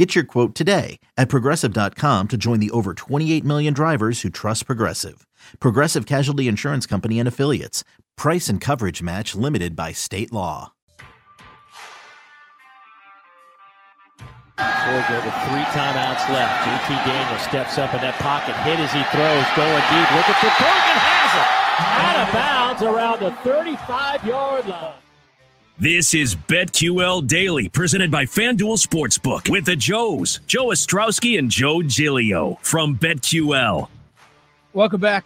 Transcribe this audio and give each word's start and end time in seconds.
Get 0.00 0.14
your 0.14 0.24
quote 0.24 0.54
today 0.54 0.98
at 1.18 1.28
progressive.com 1.28 2.28
to 2.28 2.38
join 2.38 2.58
the 2.58 2.70
over 2.70 2.94
28 2.94 3.44
million 3.44 3.74
drivers 3.74 4.22
who 4.22 4.30
trust 4.30 4.64
Progressive. 4.64 5.26
Progressive 5.60 6.06
Casualty 6.06 6.48
Insurance 6.48 6.86
Company 6.86 7.18
and 7.18 7.28
Affiliates. 7.28 7.84
Price 8.16 8.48
and 8.48 8.62
coverage 8.62 9.02
match 9.02 9.34
limited 9.34 9.76
by 9.76 9.92
state 9.92 10.32
law. 10.32 10.72
Georgia 14.56 15.20
with 15.20 15.36
three 15.44 15.68
timeouts 15.68 16.24
left. 16.32 16.64
JT 16.64 17.04
Daniel 17.04 17.38
steps 17.40 17.76
up 17.76 17.92
in 17.92 18.00
that 18.00 18.16
pocket, 18.20 18.56
hit 18.64 18.80
as 18.80 18.90
he 18.96 19.04
throws, 19.12 19.44
going 19.52 19.84
deep, 19.92 20.08
looking 20.16 20.40
for 20.40 20.48
Bergen, 20.64 20.96
has 20.96 21.32
it! 21.36 21.48
Out 22.00 22.16
of 22.24 22.32
bounds 22.32 22.82
around 22.82 23.20
the 23.20 23.36
35 23.44 24.24
yard 24.24 24.66
line. 24.66 25.09
This 25.80 26.12
is 26.12 26.36
BetQL 26.36 27.26
Daily, 27.26 27.70
presented 27.70 28.10
by 28.10 28.26
FanDuel 28.26 28.86
Sportsbook 28.86 29.48
with 29.48 29.64
the 29.64 29.74
Joes, 29.74 30.40
Joe 30.46 30.66
Ostrowski 30.66 31.38
and 31.38 31.50
Joe 31.50 31.82
Giglio 31.82 32.58
from 32.60 32.98
BetQL. 32.98 33.88
Welcome 34.74 35.00
back 35.00 35.24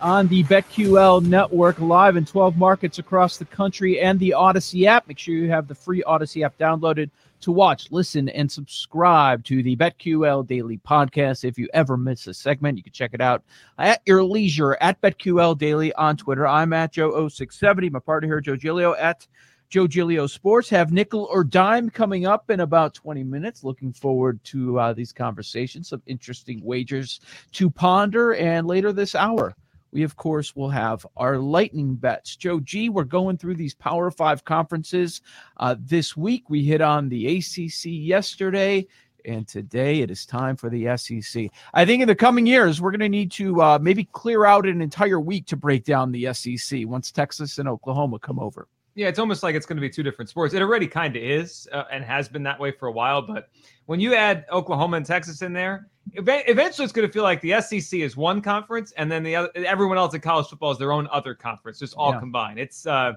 on 0.00 0.28
the 0.28 0.44
BetQL 0.44 1.26
network, 1.26 1.80
live 1.80 2.14
in 2.14 2.24
12 2.24 2.56
markets 2.56 3.00
across 3.00 3.36
the 3.36 3.46
country 3.46 3.98
and 3.98 4.16
the 4.20 4.32
Odyssey 4.32 4.86
app. 4.86 5.08
Make 5.08 5.18
sure 5.18 5.34
you 5.34 5.50
have 5.50 5.66
the 5.66 5.74
free 5.74 6.04
Odyssey 6.04 6.44
app 6.44 6.56
downloaded 6.56 7.10
to 7.40 7.50
watch, 7.50 7.90
listen, 7.90 8.28
and 8.28 8.48
subscribe 8.48 9.42
to 9.46 9.60
the 9.60 9.74
BetQL 9.74 10.46
Daily 10.46 10.78
podcast. 10.78 11.42
If 11.42 11.58
you 11.58 11.68
ever 11.74 11.96
miss 11.96 12.28
a 12.28 12.34
segment, 12.34 12.76
you 12.76 12.84
can 12.84 12.92
check 12.92 13.10
it 13.12 13.20
out 13.20 13.42
at 13.76 14.02
your 14.06 14.22
leisure 14.22 14.78
at 14.80 15.00
BetQL 15.00 15.58
Daily 15.58 15.92
on 15.94 16.16
Twitter. 16.16 16.46
I'm 16.46 16.72
at 16.72 16.94
Joe0670. 16.94 17.90
My 17.90 17.98
partner 17.98 18.28
here, 18.28 18.40
Joe 18.40 18.54
Giglio, 18.54 18.94
at 18.94 19.26
Joe 19.68 19.86
Giglio 19.86 20.26
Sports. 20.26 20.68
Have 20.70 20.92
nickel 20.92 21.28
or 21.30 21.44
dime 21.44 21.90
coming 21.90 22.26
up 22.26 22.50
in 22.50 22.60
about 22.60 22.94
20 22.94 23.24
minutes. 23.24 23.64
Looking 23.64 23.92
forward 23.92 24.42
to 24.44 24.78
uh, 24.78 24.92
these 24.92 25.12
conversations, 25.12 25.88
some 25.88 26.02
interesting 26.06 26.60
wagers 26.64 27.20
to 27.52 27.70
ponder. 27.70 28.34
And 28.34 28.66
later 28.66 28.92
this 28.92 29.14
hour, 29.14 29.54
we 29.92 30.02
of 30.02 30.16
course 30.16 30.54
will 30.54 30.70
have 30.70 31.06
our 31.16 31.38
lightning 31.38 31.94
bets. 31.94 32.36
Joe 32.36 32.60
G, 32.60 32.88
we're 32.88 33.04
going 33.04 33.38
through 33.38 33.54
these 33.54 33.74
Power 33.74 34.10
Five 34.10 34.44
conferences 34.44 35.22
uh, 35.56 35.76
this 35.78 36.16
week. 36.16 36.48
We 36.48 36.64
hit 36.64 36.80
on 36.80 37.08
the 37.08 37.38
ACC 37.38 37.84
yesterday. 37.84 38.86
And 39.24 39.48
today 39.48 40.02
it 40.02 40.10
is 40.10 40.24
time 40.24 40.54
for 40.54 40.70
the 40.70 40.96
SEC. 40.96 41.50
I 41.74 41.84
think 41.84 42.00
in 42.00 42.06
the 42.06 42.14
coming 42.14 42.46
years, 42.46 42.80
we're 42.80 42.92
going 42.92 43.00
to 43.00 43.08
need 43.08 43.32
to 43.32 43.60
uh, 43.60 43.78
maybe 43.82 44.04
clear 44.12 44.44
out 44.44 44.66
an 44.66 44.80
entire 44.80 45.18
week 45.18 45.46
to 45.46 45.56
break 45.56 45.84
down 45.84 46.12
the 46.12 46.32
SEC 46.32 46.82
once 46.86 47.10
Texas 47.10 47.58
and 47.58 47.68
Oklahoma 47.68 48.20
come 48.20 48.38
over. 48.38 48.68
Yeah, 48.96 49.08
it's 49.08 49.18
almost 49.18 49.42
like 49.42 49.54
it's 49.54 49.66
going 49.66 49.76
to 49.76 49.82
be 49.82 49.90
two 49.90 50.02
different 50.02 50.30
sports. 50.30 50.54
It 50.54 50.62
already 50.62 50.86
kind 50.86 51.14
of 51.16 51.22
is 51.22 51.68
uh, 51.70 51.84
and 51.92 52.02
has 52.02 52.30
been 52.30 52.42
that 52.44 52.58
way 52.58 52.72
for 52.72 52.88
a 52.88 52.92
while. 52.92 53.20
But 53.20 53.50
when 53.84 54.00
you 54.00 54.14
add 54.14 54.46
Oklahoma 54.50 54.96
and 54.96 55.04
Texas 55.04 55.42
in 55.42 55.52
there, 55.52 55.88
eventually 56.14 56.84
it's 56.84 56.94
going 56.94 57.06
to 57.06 57.12
feel 57.12 57.22
like 57.22 57.42
the 57.42 57.60
SEC 57.60 58.00
is 58.00 58.16
one 58.16 58.40
conference, 58.40 58.92
and 58.92 59.12
then 59.12 59.22
the 59.22 59.36
other, 59.36 59.50
everyone 59.54 59.98
else 59.98 60.14
in 60.14 60.22
college 60.22 60.46
football 60.46 60.70
is 60.70 60.78
their 60.78 60.92
own 60.92 61.08
other 61.12 61.34
conference, 61.34 61.78
just 61.78 61.92
all 61.94 62.12
yeah. 62.12 62.20
combined. 62.20 62.58
It's 62.58 62.86
uh, 62.86 63.12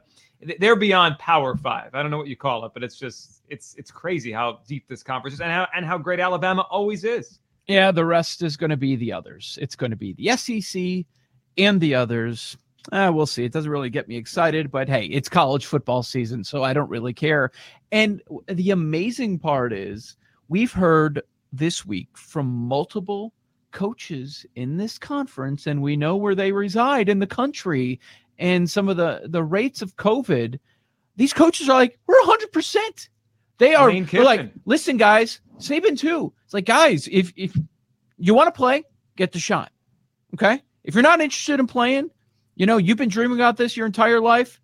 they're 0.59 0.75
beyond 0.75 1.17
Power 1.17 1.55
Five. 1.55 1.95
I 1.95 2.01
don't 2.01 2.11
know 2.11 2.17
what 2.17 2.27
you 2.27 2.35
call 2.35 2.65
it, 2.65 2.73
but 2.73 2.83
it's 2.83 2.99
just 2.99 3.41
it's 3.47 3.73
it's 3.77 3.89
crazy 3.89 4.33
how 4.33 4.59
deep 4.67 4.85
this 4.89 5.01
conference 5.01 5.35
is 5.35 5.39
and 5.39 5.49
how 5.49 5.65
and 5.73 5.85
how 5.85 5.97
great 5.97 6.19
Alabama 6.19 6.67
always 6.69 7.05
is. 7.05 7.39
Yeah, 7.67 7.91
the 7.91 8.03
rest 8.03 8.43
is 8.43 8.57
going 8.57 8.71
to 8.71 8.77
be 8.77 8.97
the 8.97 9.13
others. 9.13 9.57
It's 9.61 9.77
going 9.77 9.91
to 9.91 9.95
be 9.95 10.11
the 10.11 10.35
SEC 10.35 11.05
and 11.57 11.79
the 11.79 11.95
others 11.95 12.57
uh, 12.91 13.11
we'll 13.13 13.25
see. 13.25 13.43
It 13.43 13.51
doesn't 13.51 13.71
really 13.71 13.89
get 13.89 14.07
me 14.07 14.15
excited, 14.15 14.71
but 14.71 14.87
hey, 14.87 15.05
it's 15.05 15.29
college 15.29 15.65
football 15.65 16.03
season, 16.03 16.43
so 16.43 16.63
I 16.63 16.73
don't 16.73 16.89
really 16.89 17.13
care. 17.13 17.51
And 17.91 18.21
the 18.47 18.71
amazing 18.71 19.39
part 19.39 19.73
is 19.73 20.15
we've 20.47 20.71
heard 20.71 21.21
this 21.51 21.85
week 21.85 22.09
from 22.15 22.47
multiple 22.47 23.33
coaches 23.71 24.45
in 24.55 24.77
this 24.77 24.97
conference, 24.97 25.67
and 25.67 25.81
we 25.81 25.97
know 25.97 26.15
where 26.15 26.35
they 26.35 26.51
reside 26.51 27.09
in 27.09 27.19
the 27.19 27.27
country 27.27 27.99
and 28.37 28.69
some 28.69 28.87
of 28.87 28.97
the, 28.97 29.23
the 29.25 29.43
rates 29.43 29.81
of 29.81 29.95
COVID. 29.97 30.59
These 31.17 31.33
coaches 31.33 31.69
are 31.69 31.77
like, 31.77 31.99
we're 32.07 32.21
100%. 32.21 33.09
They 33.57 33.75
are 33.75 33.91
like, 33.91 34.51
listen, 34.65 34.95
guys, 34.95 35.41
Saban 35.57 35.99
too. 35.99 36.33
It's 36.45 36.53
like, 36.53 36.65
guys, 36.65 37.09
if, 37.11 37.33
if 37.35 37.57
you 38.17 38.33
want 38.33 38.47
to 38.47 38.57
play, 38.57 38.83
get 39.17 39.33
the 39.33 39.39
shot. 39.39 39.71
Okay. 40.33 40.63
If 40.85 40.93
you're 40.93 41.03
not 41.03 41.19
interested 41.19 41.59
in 41.59 41.67
playing, 41.67 42.09
you 42.59 42.65
know, 42.65 42.75
you've 42.75 42.97
been 42.97 43.09
dreaming 43.09 43.37
about 43.37 43.55
this 43.55 43.77
your 43.77 43.85
entire 43.85 44.19
life. 44.19 44.59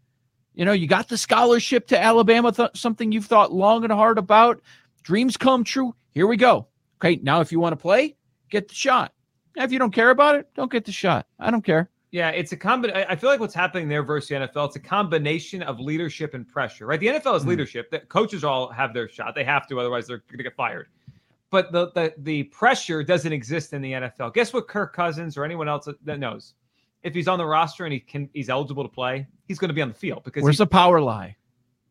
You 0.54 0.66
know, 0.66 0.74
you 0.74 0.86
got 0.86 1.08
the 1.08 1.18
scholarship 1.18 1.88
to 1.88 2.00
Alabama, 2.00 2.52
th- 2.52 2.72
something 2.76 3.12
you've 3.12 3.26
thought 3.26 3.54
long 3.54 3.86
and 3.86 3.92
hard 3.92 4.18
about. 4.18 4.62
Dreams 5.02 5.38
come 5.38 5.64
true. 5.64 5.96
Here 6.12 6.28
we 6.28 6.36
go. 6.36 6.68
Okay, 7.00 7.22
now 7.24 7.40
if 7.40 7.54
you 7.54 7.60
want 7.60 7.72
to 7.72 7.78
play, 7.78 8.18
get 8.50 8.68
the 8.68 8.76
shot. 8.76 9.14
If 9.56 9.72
you 9.72 9.80
don't 9.80 9.94
care 9.94 10.10
about 10.10 10.36
it, 10.36 10.50
don't 10.56 10.70
get 10.70 10.84
the 10.84 10.92
shot. 10.92 11.26
I 11.40 11.50
don't 11.50 11.64
care. 11.64 11.90
Yeah, 12.12 12.30
it's 12.32 12.52
a 12.52 12.58
combination. 12.58 13.06
I 13.10 13.16
feel 13.16 13.30
like 13.30 13.40
what's 13.40 13.54
happening 13.54 13.88
there 13.88 14.04
versus 14.04 14.28
the 14.28 14.36
NFL, 14.36 14.68
it's 14.68 14.76
a 14.76 14.82
combination 14.82 15.64
of 15.64 15.80
leadership 15.80 16.34
and 16.34 16.46
pressure, 16.46 16.86
right? 16.86 17.00
The 17.00 17.08
NFL 17.08 17.38
is 17.38 17.44
mm. 17.44 17.48
leadership. 17.48 17.92
The 17.92 18.00
coaches 18.00 18.44
all 18.44 18.70
have 18.72 18.94
their 18.94 19.08
shot. 19.08 19.36
They 19.36 19.46
have 19.46 19.68
to, 19.68 19.80
otherwise 19.80 20.06
they're 20.06 20.24
going 20.30 20.38
to 20.38 20.44
get 20.44 20.56
fired. 20.56 20.88
But 21.50 21.72
the, 21.72 21.92
the 21.92 22.14
the 22.18 22.44
pressure 22.44 23.04
doesn't 23.04 23.32
exist 23.32 23.72
in 23.72 23.82
the 23.82 23.94
NFL. 23.94 24.34
Guess 24.34 24.52
what? 24.52 24.68
Kirk 24.68 24.94
Cousins 24.94 25.38
or 25.38 25.46
anyone 25.46 25.70
else 25.70 25.88
that 26.04 26.20
knows 26.20 26.56
if 27.06 27.14
he's 27.14 27.28
on 27.28 27.38
the 27.38 27.46
roster 27.46 27.86
and 27.86 27.94
he 27.94 28.00
can 28.00 28.30
he's 28.34 28.50
eligible 28.50 28.84
to 28.84 28.90
play, 28.90 29.28
he's 29.48 29.60
going 29.60 29.70
to 29.70 29.74
be 29.74 29.82
on 29.82 29.88
the 29.88 29.94
field 29.94 30.24
because 30.26 30.44
where's 30.44 30.58
the 30.58 30.68
power 30.68 31.00
lie? 31.00 31.38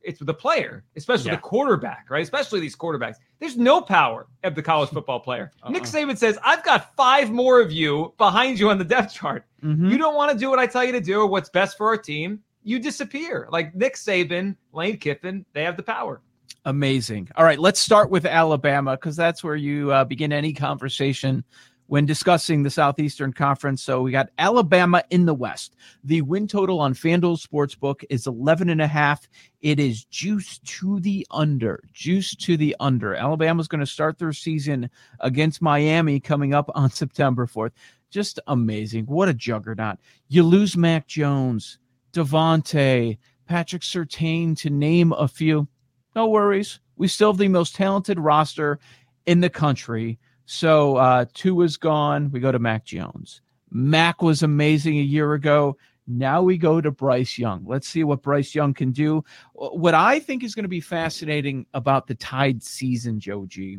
It's 0.02 0.20
the 0.20 0.34
player, 0.34 0.84
especially 0.96 1.30
yeah. 1.30 1.36
the 1.36 1.40
quarterback, 1.40 2.08
right? 2.10 2.22
Especially 2.22 2.60
these 2.60 2.76
quarterbacks. 2.76 3.14
There's 3.38 3.56
no 3.56 3.80
power 3.80 4.26
of 4.42 4.54
the 4.54 4.60
college 4.60 4.90
football 4.90 5.20
player. 5.20 5.50
Uh-uh. 5.62 5.70
Nick 5.70 5.84
Saban 5.84 6.18
says, 6.18 6.36
"I've 6.44 6.62
got 6.62 6.94
five 6.94 7.30
more 7.30 7.60
of 7.60 7.72
you 7.72 8.12
behind 8.18 8.58
you 8.58 8.68
on 8.68 8.76
the 8.76 8.84
depth 8.84 9.14
chart. 9.14 9.46
Mm-hmm. 9.62 9.88
You 9.88 9.96
don't 9.96 10.14
want 10.14 10.32
to 10.32 10.36
do 10.36 10.50
what 10.50 10.58
I 10.58 10.66
tell 10.66 10.84
you 10.84 10.92
to 10.92 11.00
do 11.00 11.20
or 11.20 11.26
what's 11.26 11.48
best 11.48 11.78
for 11.78 11.86
our 11.86 11.96
team. 11.96 12.40
You 12.64 12.80
disappear." 12.80 13.48
Like 13.50 13.74
Nick 13.74 13.94
Saban, 13.94 14.56
Lane 14.72 14.98
Kiffin, 14.98 15.46
they 15.54 15.62
have 15.62 15.76
the 15.76 15.82
power. 15.82 16.20
Amazing. 16.66 17.28
All 17.36 17.44
right, 17.44 17.58
let's 17.58 17.78
start 17.78 18.10
with 18.10 18.26
Alabama 18.26 18.96
because 18.96 19.16
that's 19.16 19.44
where 19.44 19.56
you 19.56 19.92
uh, 19.92 20.04
begin 20.04 20.32
any 20.32 20.52
conversation 20.52 21.44
when 21.86 22.06
discussing 22.06 22.62
the 22.62 22.70
Southeastern 22.70 23.32
Conference. 23.32 23.82
So 23.82 24.00
we 24.00 24.10
got 24.10 24.30
Alabama 24.38 25.02
in 25.10 25.26
the 25.26 25.34
West. 25.34 25.76
The 26.02 26.22
win 26.22 26.48
total 26.48 26.80
on 26.80 26.94
FanDuel 26.94 27.44
Sportsbook 27.44 28.04
is 28.08 28.26
11 28.26 28.70
and 28.70 28.80
a 28.80 28.86
half. 28.86 29.28
It 29.60 29.78
is 29.78 30.04
juice 30.06 30.58
to 30.60 31.00
the 31.00 31.26
under. 31.30 31.82
Juice 31.92 32.34
to 32.36 32.56
the 32.56 32.74
under. 32.80 33.14
Alabama's 33.14 33.68
going 33.68 33.80
to 33.80 33.86
start 33.86 34.18
their 34.18 34.32
season 34.32 34.90
against 35.20 35.62
Miami 35.62 36.20
coming 36.20 36.54
up 36.54 36.70
on 36.74 36.90
September 36.90 37.46
4th. 37.46 37.72
Just 38.10 38.40
amazing. 38.46 39.06
What 39.06 39.28
a 39.28 39.34
juggernaut. 39.34 39.98
You 40.28 40.44
lose 40.44 40.76
Mac 40.76 41.06
Jones, 41.06 41.78
DeVonta, 42.12 43.18
Patrick 43.46 43.82
Surtain 43.82 44.56
to 44.58 44.70
name 44.70 45.12
a 45.12 45.28
few. 45.28 45.68
No 46.14 46.28
worries. 46.28 46.80
We 46.96 47.08
still 47.08 47.32
have 47.32 47.38
the 47.38 47.48
most 47.48 47.74
talented 47.74 48.20
roster 48.20 48.78
in 49.26 49.40
the 49.40 49.50
country. 49.50 50.18
So 50.46 50.96
uh, 50.96 51.24
Tua 51.34 51.64
is 51.64 51.76
gone. 51.76 52.30
We 52.30 52.40
go 52.40 52.52
to 52.52 52.58
Mac 52.58 52.84
Jones. 52.84 53.40
Mac 53.70 54.22
was 54.22 54.42
amazing 54.42 54.98
a 54.98 55.02
year 55.02 55.34
ago. 55.34 55.76
Now 56.06 56.42
we 56.42 56.58
go 56.58 56.80
to 56.80 56.90
Bryce 56.90 57.38
Young. 57.38 57.64
Let's 57.66 57.88
see 57.88 58.04
what 58.04 58.22
Bryce 58.22 58.54
Young 58.54 58.74
can 58.74 58.92
do. 58.92 59.24
What 59.54 59.94
I 59.94 60.20
think 60.20 60.44
is 60.44 60.54
going 60.54 60.64
to 60.64 60.68
be 60.68 60.80
fascinating 60.80 61.66
about 61.72 62.06
the 62.06 62.14
Tide 62.14 62.62
season, 62.62 63.18
Joe 63.18 63.46
G, 63.46 63.78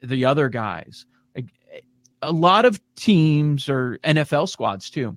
the 0.00 0.24
other 0.24 0.48
guys, 0.48 1.04
a 2.22 2.32
lot 2.32 2.64
of 2.64 2.80
teams 2.96 3.68
or 3.68 3.98
NFL 4.04 4.48
squads 4.48 4.90
too, 4.90 5.16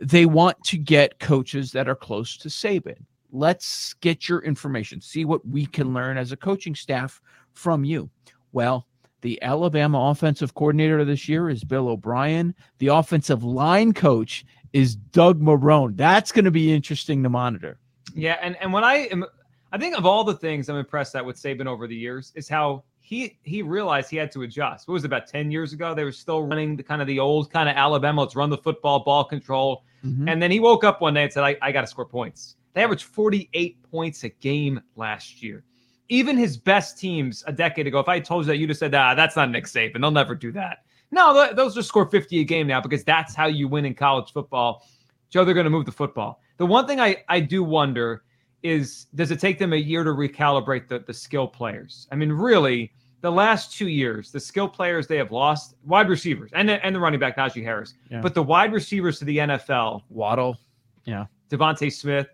they 0.00 0.26
want 0.26 0.62
to 0.64 0.78
get 0.78 1.18
coaches 1.18 1.72
that 1.72 1.88
are 1.88 1.94
close 1.94 2.36
to 2.38 2.48
Saban. 2.48 3.04
Let's 3.30 3.92
get 3.94 4.28
your 4.28 4.40
information, 4.40 5.00
see 5.00 5.24
what 5.24 5.46
we 5.46 5.66
can 5.66 5.92
learn 5.92 6.16
as 6.16 6.32
a 6.32 6.36
coaching 6.36 6.74
staff 6.74 7.20
from 7.52 7.84
you. 7.84 8.08
Well, 8.52 8.86
the 9.20 9.42
Alabama 9.42 10.10
offensive 10.10 10.54
coordinator 10.54 11.00
of 11.00 11.06
this 11.06 11.28
year 11.28 11.50
is 11.50 11.64
Bill 11.64 11.88
O'Brien. 11.88 12.54
The 12.78 12.88
offensive 12.88 13.42
line 13.42 13.92
coach 13.92 14.44
is 14.72 14.96
Doug 14.96 15.40
Marrone. 15.40 15.96
That's 15.96 16.32
going 16.32 16.44
to 16.44 16.50
be 16.50 16.72
interesting 16.72 17.22
to 17.22 17.28
monitor. 17.28 17.78
Yeah, 18.14 18.38
and 18.40 18.56
and 18.60 18.72
when 18.72 18.84
I 18.84 19.08
am, 19.10 19.24
I 19.72 19.78
think 19.78 19.96
of 19.96 20.06
all 20.06 20.24
the 20.24 20.34
things 20.34 20.68
I'm 20.68 20.76
impressed 20.76 21.14
at 21.14 21.24
with 21.24 21.36
Saban 21.36 21.66
over 21.66 21.86
the 21.86 21.96
years 21.96 22.32
is 22.34 22.48
how 22.48 22.84
he 23.00 23.38
he 23.42 23.62
realized 23.62 24.10
he 24.10 24.16
had 24.16 24.30
to 24.32 24.42
adjust. 24.42 24.88
What 24.88 24.94
was 24.94 25.04
it, 25.04 25.06
about 25.06 25.26
ten 25.26 25.50
years 25.50 25.72
ago? 25.72 25.94
They 25.94 26.04
were 26.04 26.12
still 26.12 26.42
running 26.42 26.76
the 26.76 26.82
kind 26.82 27.00
of 27.00 27.06
the 27.06 27.18
old 27.18 27.50
kind 27.50 27.68
of 27.68 27.76
Alabama. 27.76 28.22
Let's 28.22 28.36
run 28.36 28.50
the 28.50 28.58
football, 28.58 29.00
ball 29.00 29.24
control. 29.24 29.84
Mhm. 30.04 30.30
And 30.30 30.40
then 30.42 30.50
he 30.50 30.60
woke 30.60 30.84
up 30.84 31.00
one 31.00 31.14
day 31.14 31.24
and 31.24 31.32
said, 31.32 31.42
I, 31.42 31.56
I 31.60 31.72
got 31.72 31.80
to 31.80 31.86
score 31.86 32.04
points. 32.06 32.56
They 32.74 32.84
averaged 32.84 33.04
48 33.04 33.82
points 33.90 34.22
a 34.24 34.28
game 34.28 34.80
last 34.94 35.42
year. 35.42 35.64
Even 36.08 36.36
his 36.38 36.56
best 36.56 36.98
teams 36.98 37.44
a 37.46 37.52
decade 37.52 37.86
ago, 37.86 37.98
if 37.98 38.08
I 38.08 38.18
told 38.20 38.44
you 38.44 38.48
that, 38.48 38.56
you'd 38.58 38.70
have 38.70 38.78
said, 38.78 38.94
ah, 38.94 39.14
that's 39.14 39.36
not 39.36 39.50
Nick 39.50 39.64
Saban. 39.64 40.00
They'll 40.00 40.10
never 40.10 40.34
do 40.34 40.50
that. 40.52 40.84
No, 41.10 41.32
th- 41.34 41.56
those 41.56 41.74
just 41.74 41.88
score 41.88 42.06
50 42.06 42.40
a 42.40 42.44
game 42.44 42.66
now 42.66 42.80
because 42.80 43.04
that's 43.04 43.34
how 43.34 43.46
you 43.46 43.68
win 43.68 43.84
in 43.84 43.94
college 43.94 44.32
football. 44.32 44.86
Joe, 45.30 45.44
they're 45.44 45.54
going 45.54 45.64
to 45.64 45.70
move 45.70 45.84
the 45.86 45.92
football. 45.92 46.40
The 46.56 46.66
one 46.66 46.86
thing 46.86 47.00
I, 47.00 47.24
I 47.28 47.40
do 47.40 47.62
wonder 47.62 48.24
is 48.62 49.06
does 49.14 49.30
it 49.30 49.38
take 49.38 49.58
them 49.58 49.72
a 49.72 49.76
year 49.76 50.02
to 50.04 50.10
recalibrate 50.10 50.88
the, 50.88 50.98
the 51.00 51.14
skill 51.14 51.46
players? 51.46 52.08
I 52.10 52.14
mean, 52.16 52.32
really, 52.32 52.92
the 53.20 53.30
last 53.30 53.76
two 53.76 53.88
years, 53.88 54.30
the 54.32 54.40
skill 54.40 54.68
players 54.68 55.06
they 55.06 55.16
have 55.16 55.30
lost, 55.32 55.74
wide 55.84 56.08
receivers 56.08 56.50
and, 56.54 56.70
and 56.70 56.94
the 56.94 57.00
running 57.00 57.20
back, 57.20 57.36
Najee 57.36 57.62
Harris, 57.62 57.94
Yeah. 58.10 58.20
but 58.20 58.34
the 58.34 58.42
wide 58.42 58.72
receivers 58.72 59.18
to 59.18 59.24
the 59.24 59.38
NFL, 59.38 60.02
Waddle. 60.08 60.56
yeah, 61.04 61.26
DeVonta 61.50 61.92
Smith, 61.92 62.28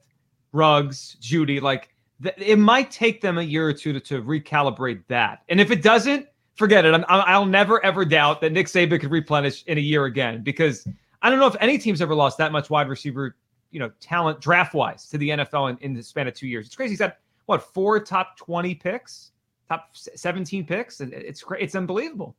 Ruggs, 0.52 1.16
Jeudy, 1.20 1.60
like 1.60 1.93
th- 2.22 2.34
it 2.38 2.58
might 2.58 2.90
take 2.90 3.20
them 3.20 3.38
a 3.38 3.42
year 3.42 3.66
or 3.68 3.72
two 3.72 3.92
to, 3.92 4.00
to 4.00 4.22
recalibrate 4.22 5.02
that. 5.08 5.42
And 5.48 5.60
if 5.60 5.70
it 5.70 5.82
doesn't, 5.82 6.26
forget 6.56 6.84
it. 6.84 6.94
I'm, 6.94 7.04
I'm- 7.08 7.24
I'll 7.26 7.46
never 7.46 7.84
ever 7.84 8.04
doubt 8.04 8.40
that 8.42 8.52
Nick 8.52 8.66
Saban 8.66 9.00
could 9.00 9.10
replenish 9.10 9.64
in 9.66 9.78
a 9.78 9.80
year 9.80 10.04
again 10.04 10.42
because 10.42 10.86
I 11.22 11.30
don't 11.30 11.38
know 11.38 11.46
if 11.46 11.56
any 11.60 11.78
team's 11.78 12.00
ever 12.02 12.14
lost 12.14 12.38
that 12.38 12.52
much 12.52 12.70
wide 12.70 12.88
receiver, 12.88 13.36
you 13.70 13.80
know, 13.80 13.90
talent 14.00 14.40
draft 14.40 14.74
wise 14.74 15.08
to 15.08 15.18
the 15.18 15.30
NFL 15.30 15.70
in, 15.70 15.78
in 15.78 15.94
the 15.94 16.02
span 16.02 16.28
of 16.28 16.34
two 16.34 16.46
years. 16.46 16.66
It's 16.66 16.76
crazy. 16.76 16.90
He's 16.90 16.98
got 16.98 17.16
what 17.46 17.62
four 17.62 17.98
top 18.00 18.36
20 18.36 18.74
picks, 18.76 19.32
top 19.68 19.88
17 19.96 20.64
picks. 20.66 21.00
and 21.00 21.12
It's 21.12 21.42
great. 21.42 21.62
It's 21.62 21.74
unbelievable. 21.74 22.36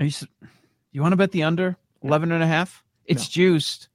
Are 0.00 0.06
you, 0.06 0.12
you 0.92 1.00
want 1.02 1.12
to 1.12 1.16
bet 1.16 1.30
the 1.32 1.42
under 1.42 1.76
11 2.02 2.30
and 2.32 2.42
a 2.42 2.46
half? 2.46 2.82
It's 3.06 3.28
juiced. 3.28 3.88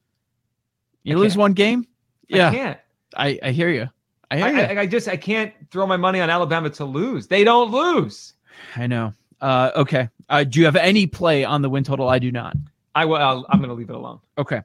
You 1.04 1.16
I 1.16 1.20
lose 1.20 1.32
can't. 1.34 1.40
one 1.40 1.54
game? 1.54 1.88
I 2.32 2.36
Yeah, 2.36 2.52
can't. 2.52 2.80
I, 3.16 3.40
I 3.42 3.52
hear 3.52 3.70
you. 3.70 3.88
I 4.32 4.42
I. 4.42 4.62
I, 4.62 4.80
I 4.82 4.86
just 4.86 5.08
I 5.08 5.18
can't 5.18 5.54
throw 5.72 5.88
my 5.88 5.98
money 5.98 6.20
on 6.20 6.30
Alabama 6.30 6.70
to 6.72 6.86
lose. 6.86 7.28
They 7.28 7.44
don't 7.44 7.72
lose. 7.72 8.34
I 8.76 8.88
know. 8.88 9.14
Uh, 9.42 9.72
okay. 9.76 10.10
Uh, 10.30 10.44
do 10.44 10.60
you 10.60 10.66
have 10.66 10.76
any 10.76 11.08
play 11.08 11.44
on 11.44 11.62
the 11.62 11.70
win 11.70 11.84
total? 11.84 12.10
I 12.10 12.20
do 12.20 12.32
not. 12.32 12.56
I 12.96 13.06
will. 13.06 13.18
I'll, 13.18 13.46
I'm 13.50 13.60
going 13.60 13.70
to 13.70 13.76
leave 13.76 13.90
it 13.90 13.96
alone. 13.96 14.20
Okay. 14.38 14.62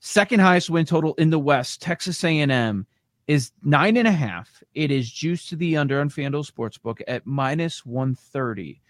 Second 0.00 0.40
highest 0.40 0.70
win 0.70 0.84
total 0.84 1.14
in 1.14 1.30
the 1.30 1.38
West, 1.38 1.80
Texas 1.80 2.24
A&M 2.24 2.86
is 3.28 3.52
nine 3.62 3.96
and 3.96 4.08
a 4.08 4.12
half. 4.12 4.62
It 4.74 4.90
is 4.90 5.10
juiced 5.10 5.48
to 5.50 5.56
the 5.56 5.76
under 5.76 6.00
on 6.00 6.10
FanDuel 6.10 6.50
Sportsbook 6.50 7.00
at 7.06 7.26
minus 7.26 7.86
130. 7.86 8.80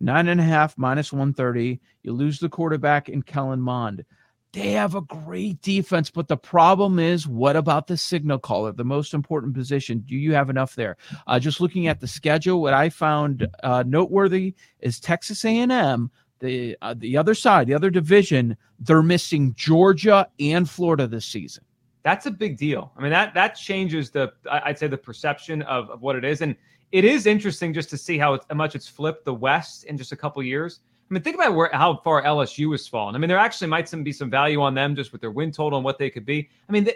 Nine 0.00 0.28
and 0.28 0.40
a 0.40 0.44
half 0.44 0.76
minus 0.78 1.12
130. 1.12 1.80
You 2.02 2.12
lose 2.12 2.38
the 2.38 2.48
quarterback 2.48 3.08
in 3.08 3.22
Kellen 3.22 3.60
Mond. 3.60 4.04
They 4.52 4.72
have 4.72 4.94
a 4.94 5.00
great 5.00 5.62
defense, 5.62 6.10
but 6.10 6.28
the 6.28 6.36
problem 6.36 6.98
is, 6.98 7.26
what 7.26 7.56
about 7.56 7.86
the 7.86 7.96
signal 7.96 8.38
caller, 8.38 8.72
the 8.72 8.84
most 8.84 9.14
important 9.14 9.54
position? 9.54 10.00
Do 10.00 10.14
you 10.14 10.34
have 10.34 10.50
enough 10.50 10.74
there? 10.74 10.98
Uh, 11.26 11.38
just 11.38 11.60
looking 11.60 11.86
at 11.86 12.00
the 12.00 12.06
schedule, 12.06 12.60
what 12.60 12.74
I 12.74 12.90
found 12.90 13.48
uh, 13.62 13.82
noteworthy 13.86 14.54
is 14.80 15.00
Texas 15.00 15.44
A&M 15.44 16.10
the 16.42 16.76
uh, 16.82 16.94
the 16.98 17.16
other 17.16 17.34
side, 17.34 17.68
the 17.68 17.74
other 17.74 17.88
division, 17.88 18.56
they're 18.80 19.02
missing 19.02 19.54
Georgia 19.54 20.28
and 20.38 20.68
Florida 20.68 21.06
this 21.06 21.24
season. 21.24 21.64
That's 22.02 22.26
a 22.26 22.30
big 22.30 22.58
deal. 22.58 22.92
I 22.96 23.00
mean, 23.00 23.12
that 23.12 23.32
that 23.32 23.54
changes 23.54 24.10
the 24.10 24.32
I'd 24.50 24.78
say 24.78 24.88
the 24.88 24.98
perception 24.98 25.62
of, 25.62 25.88
of 25.88 26.02
what 26.02 26.16
it 26.16 26.24
is, 26.24 26.42
and 26.42 26.54
it 26.90 27.06
is 27.06 27.26
interesting 27.26 27.72
just 27.72 27.88
to 27.90 27.96
see 27.96 28.18
how, 28.18 28.34
it's, 28.34 28.44
how 28.50 28.56
much 28.56 28.74
it's 28.74 28.86
flipped 28.86 29.24
the 29.24 29.32
West 29.32 29.84
in 29.84 29.96
just 29.96 30.12
a 30.12 30.16
couple 30.16 30.42
years. 30.42 30.80
I 31.12 31.14
mean, 31.14 31.22
think 31.22 31.36
about 31.36 31.54
where 31.54 31.68
how 31.74 31.96
far 31.98 32.22
LSU 32.22 32.72
has 32.72 32.88
fallen. 32.88 33.14
I 33.14 33.18
mean, 33.18 33.28
there 33.28 33.36
actually 33.36 33.66
might 33.66 33.86
some, 33.86 34.02
be 34.02 34.12
some 34.12 34.30
value 34.30 34.62
on 34.62 34.72
them 34.72 34.96
just 34.96 35.12
with 35.12 35.20
their 35.20 35.30
win 35.30 35.52
total 35.52 35.78
and 35.78 35.84
what 35.84 35.98
they 35.98 36.08
could 36.08 36.24
be. 36.24 36.48
I 36.66 36.72
mean, 36.72 36.84
they, 36.84 36.94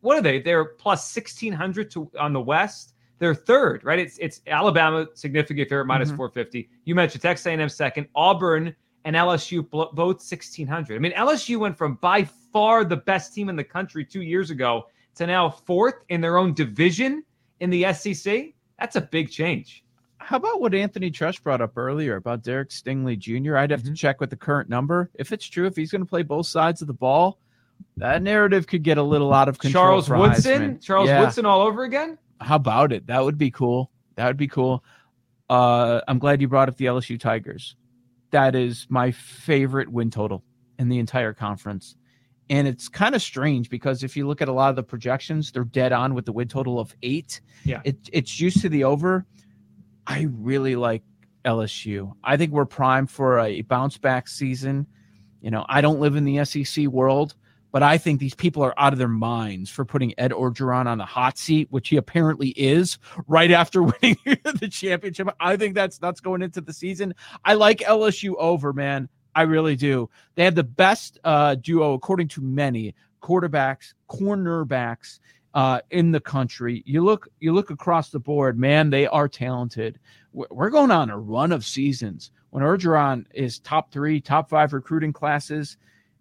what 0.00 0.18
are 0.18 0.20
they? 0.20 0.40
They're 0.40 0.64
plus 0.64 1.08
sixteen 1.08 1.52
hundred 1.52 1.88
to 1.92 2.10
on 2.18 2.32
the 2.32 2.40
West. 2.40 2.94
They're 3.20 3.36
third, 3.36 3.84
right? 3.84 4.00
It's 4.00 4.18
it's 4.18 4.40
Alabama 4.48 5.06
significant 5.14 5.68
favorite 5.68 5.84
minus 5.84 6.10
Mhm. 6.10 6.16
450. 6.16 6.68
You 6.86 6.96
mentioned 6.96 7.22
Texas 7.22 7.46
A&M 7.46 7.68
second, 7.68 8.08
Auburn 8.16 8.74
and 9.04 9.14
LSU 9.14 9.70
both 9.70 9.94
1600. 9.94 10.96
I 10.96 10.98
mean, 10.98 11.12
LSU 11.12 11.56
went 11.60 11.78
from 11.78 11.94
by 11.96 12.24
far 12.24 12.84
the 12.84 12.96
best 12.96 13.32
team 13.32 13.48
in 13.48 13.54
the 13.54 13.62
country 13.62 14.04
two 14.04 14.22
years 14.22 14.50
ago 14.50 14.88
to 15.14 15.26
now 15.28 15.48
fourth 15.48 16.04
in 16.08 16.20
their 16.20 16.36
own 16.36 16.52
division 16.52 17.22
in 17.60 17.70
the 17.70 17.92
SEC. 17.92 18.54
That's 18.80 18.96
a 18.96 19.00
big 19.00 19.30
change. 19.30 19.84
How 20.24 20.36
about 20.36 20.60
what 20.60 20.74
Anthony 20.74 21.10
Trush 21.10 21.42
brought 21.42 21.60
up 21.60 21.76
earlier 21.76 22.16
about 22.16 22.42
Derek 22.42 22.70
Stingley 22.70 23.18
Jr.? 23.18 23.56
I'd 23.56 23.70
have 23.70 23.82
to 23.84 23.90
Mhm. 23.90 23.96
check 23.96 24.20
with 24.20 24.30
the 24.30 24.36
current 24.36 24.68
number. 24.68 25.10
If 25.14 25.32
it's 25.32 25.46
true, 25.46 25.66
if 25.66 25.76
he's 25.76 25.90
going 25.90 26.02
to 26.02 26.06
play 26.08 26.22
both 26.22 26.46
sides 26.46 26.80
of 26.80 26.86
the 26.86 26.94
ball, 26.94 27.38
that 27.96 28.22
narrative 28.22 28.66
could 28.66 28.82
get 28.82 28.98
a 28.98 29.02
little 29.02 29.32
out 29.34 29.48
of 29.48 29.58
control. 29.58 29.84
Charles 29.84 30.08
Woodson, 30.10 30.76
Heisman. 30.78 30.82
Charles 30.82 31.08
Yeah. 31.08 31.20
Woodson 31.20 31.44
all 31.44 31.60
over 31.62 31.82
again. 31.84 32.18
How 32.40 32.56
about 32.56 32.92
it? 32.92 33.06
That 33.08 33.24
would 33.24 33.38
be 33.38 33.50
cool. 33.50 33.90
That 34.16 34.26
would 34.26 34.36
be 34.36 34.48
cool. 34.48 34.84
Uh, 35.50 36.00
I'm 36.08 36.18
glad 36.18 36.40
you 36.40 36.48
brought 36.48 36.68
up 36.68 36.76
the 36.76 36.86
LSU 36.86 37.18
Tigers. 37.18 37.76
That 38.30 38.54
is 38.54 38.86
my 38.88 39.10
favorite 39.10 39.90
win 39.90 40.10
total 40.10 40.42
in 40.78 40.88
the 40.88 40.98
entire 40.98 41.34
conference. 41.34 41.96
And 42.48 42.66
it's 42.66 42.88
kind 42.88 43.14
of 43.14 43.22
strange 43.22 43.70
because 43.70 44.02
if 44.02 44.16
you 44.16 44.26
look 44.26 44.42
at 44.42 44.48
a 44.48 44.52
lot 44.52 44.70
of 44.70 44.76
the 44.76 44.82
projections, 44.82 45.52
they're 45.52 45.64
dead 45.64 45.92
on 45.92 46.14
with 46.14 46.26
the 46.26 46.32
win 46.32 46.48
total 46.48 46.78
of 46.80 46.94
eight. 47.02 47.40
Yeah. 47.64 47.80
It, 47.84 47.98
it's 48.12 48.40
used 48.40 48.60
to 48.62 48.68
the 48.68 48.84
over. 48.84 49.26
I 50.06 50.26
really 50.30 50.76
like 50.76 51.02
LSU. 51.44 52.12
I 52.22 52.36
think 52.36 52.52
we're 52.52 52.64
primed 52.64 53.10
for 53.10 53.38
a 53.38 53.62
bounce 53.62 53.98
back 53.98 54.28
season. 54.28 54.86
You 55.40 55.50
know, 55.50 55.64
I 55.68 55.80
don't 55.80 56.00
live 56.00 56.16
in 56.16 56.24
the 56.24 56.44
SEC 56.44 56.86
world, 56.86 57.34
but 57.72 57.82
I 57.82 57.98
think 57.98 58.20
these 58.20 58.34
people 58.34 58.62
are 58.62 58.74
out 58.78 58.92
of 58.92 58.98
their 58.98 59.08
minds 59.08 59.70
for 59.70 59.84
putting 59.84 60.14
Ed 60.18 60.30
Orgeron 60.30 60.86
on 60.86 60.98
the 60.98 61.04
hot 61.04 61.38
seat, 61.38 61.68
which 61.70 61.88
he 61.88 61.96
apparently 61.96 62.50
is 62.50 62.98
right 63.26 63.50
after 63.50 63.82
winning 64.02 64.18
the 64.24 64.68
championship. 64.70 65.28
I 65.40 65.56
think 65.56 65.74
that's 65.74 65.98
that's 65.98 66.20
going 66.20 66.42
into 66.42 66.60
the 66.60 66.72
season. 66.72 67.14
I 67.44 67.54
like 67.54 67.78
LSU 67.78 68.34
over, 68.38 68.72
man. 68.72 69.08
I 69.34 69.42
really 69.42 69.76
do. 69.76 70.10
They 70.34 70.44
have 70.44 70.54
the 70.54 70.62
best 70.62 71.18
uh, 71.24 71.54
duo, 71.56 71.94
according 71.94 72.28
to 72.28 72.42
many 72.42 72.94
quarterbacks, 73.22 73.94
cornerbacks 74.10 75.20
uh, 75.54 75.80
in 75.90 76.10
the 76.10 76.20
country. 76.20 76.82
You 76.86 77.04
look, 77.04 77.28
you 77.40 77.52
look 77.52 77.70
across 77.70 78.10
the 78.10 78.20
board, 78.20 78.58
man. 78.58 78.90
They 78.90 79.06
are 79.06 79.28
talented. 79.28 79.98
We're 80.32 80.70
going 80.70 80.90
on 80.90 81.10
a 81.10 81.18
run 81.18 81.52
of 81.52 81.64
seasons. 81.64 82.30
When 82.50 82.62
Orgeron 82.62 83.26
is 83.34 83.58
top 83.58 83.92
three, 83.92 84.20
top 84.20 84.48
five 84.48 84.72
recruiting 84.72 85.12
classes 85.12 85.76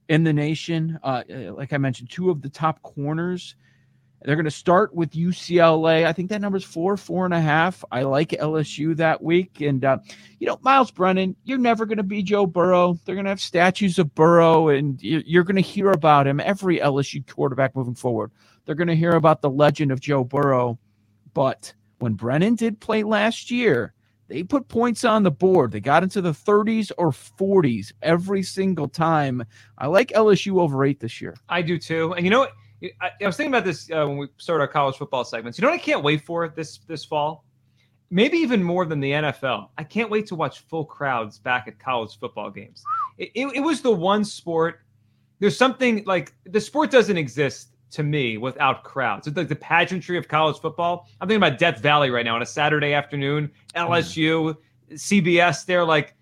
in 0.10 0.24
the 0.24 0.34
nation, 0.34 1.00
uh, 1.04 1.24
like 1.30 1.74
I 1.74 1.78
mentioned, 1.78 2.10
two 2.10 2.30
of 2.30 2.42
the 2.42 2.50
top 2.50 2.82
corners. 2.82 3.56
They're 4.24 4.36
going 4.36 4.46
to 4.46 4.52
start 4.52 4.94
with 4.94 5.12
UCLA. 5.12 6.06
I 6.06 6.14
think 6.14 6.30
that 6.30 6.42
number's 6.42 6.64
four, 6.64 6.96
four 6.96 7.26
and 7.26 7.34
a 7.34 7.42
half. 7.42 7.84
I 7.92 8.04
like 8.04 8.30
LSU 8.30 8.96
that 8.98 9.24
week. 9.24 9.62
And, 9.62 9.84
uh, 9.84 9.98
you 10.40 10.46
know, 10.46 10.60
Myles 10.62 10.92
Brennan, 10.92 11.36
you're 11.44 11.58
never 11.58 11.88
going 11.88 11.98
to 11.98 12.04
be 12.04 12.22
Joe 12.22 12.46
Burrow. 12.46 13.00
They're 13.04 13.16
going 13.16 13.26
to 13.26 13.32
have 13.32 13.42
statues 13.42 13.98
of 13.98 14.14
Burrow, 14.14 14.70
and 14.70 15.02
you're 15.02 15.44
going 15.44 15.56
to 15.56 15.62
hear 15.62 15.90
about 15.90 16.28
him, 16.28 16.40
every 16.40 16.78
LSU 16.78 17.26
quarterback 17.28 17.76
moving 17.76 17.96
forward. 17.96 18.32
They're 18.66 18.76
going 18.76 18.88
to 18.88 18.96
hear 18.96 19.12
about 19.12 19.42
the 19.42 19.50
legend 19.50 19.92
of 19.92 20.00
Joe 20.00 20.24
Burrow. 20.24 20.78
But 21.34 21.74
when 22.00 22.14
Brennan 22.14 22.56
did 22.56 22.80
play 22.80 23.04
last 23.04 23.52
year, 23.52 23.94
they 24.28 24.44
put 24.44 24.70
points 24.70 25.04
on 25.04 25.24
the 25.24 25.32
board. 25.32 25.72
They 25.72 25.82
got 25.82 26.04
into 26.04 26.22
the 26.22 26.32
30s 26.32 26.92
or 26.98 27.12
40s 27.12 27.92
every 28.02 28.44
single 28.44 28.88
time. 28.88 29.44
I 29.78 29.88
like 29.88 30.10
LSU 30.10 30.62
over 30.62 30.86
eight 30.86 31.02
this 31.02 31.22
year. 31.22 31.36
I 31.50 31.62
do 31.62 31.78
too. 31.78 32.14
And 32.14 32.26
you 32.26 32.30
know 32.30 32.40
what? 32.40 32.54
I, 33.02 33.12
I 33.22 33.26
was 33.26 33.36
thinking 33.36 33.54
about 33.54 33.66
this 33.66 33.90
uh, 33.92 34.08
when 34.08 34.18
we 34.18 34.28
started 34.38 34.62
our 34.62 34.68
college 34.68 34.96
football 34.96 35.26
segments. 35.26 35.58
You 35.58 35.64
know 35.64 35.70
what 35.70 35.80
I 35.80 35.84
can't 35.84 36.04
wait 36.04 36.24
for 36.26 36.48
this 36.48 36.80
this 36.88 37.04
fall? 37.04 37.46
Maybe 38.10 38.38
even 38.38 38.64
more 38.64 38.86
than 38.86 39.00
the 39.00 39.12
NFL. 39.12 39.70
I 39.78 39.84
can't 39.84 40.10
wait 40.10 40.28
to 40.28 40.36
watch 40.36 40.62
full 40.62 40.86
crowds 40.86 41.38
back 41.38 41.68
at 41.68 41.78
college 41.78 42.18
football 42.18 42.50
games. 42.50 42.84
It, 43.18 43.32
it, 43.36 43.48
it 43.56 43.60
was 43.60 43.82
the 43.82 43.92
one 43.92 44.26
sport. 44.26 44.80
There's 45.40 45.58
something 45.58 46.04
like 46.06 46.34
the 46.46 46.60
sport 46.60 46.90
doesn't 46.92 47.18
exist 47.18 47.71
to 47.92 48.04
me 48.04 48.38
without 48.38 48.84
crowds. 48.84 49.28
It's 49.28 49.38
like 49.38 49.48
the 49.48 49.56
pageantry 49.56 50.18
of 50.18 50.28
college 50.28 50.60
football. 50.60 51.08
I'm 51.20 51.28
thinking 51.28 51.44
about 51.44 51.60
Death 51.60 51.80
Valley 51.80 52.10
right 52.10 52.26
now 52.26 52.36
on 52.36 52.42
a 52.42 52.46
Saturday 52.46 52.94
afternoon. 52.94 53.52
LSU, 53.76 54.58
CBS. 54.94 55.66
They're 55.66 55.86
like 55.86 56.16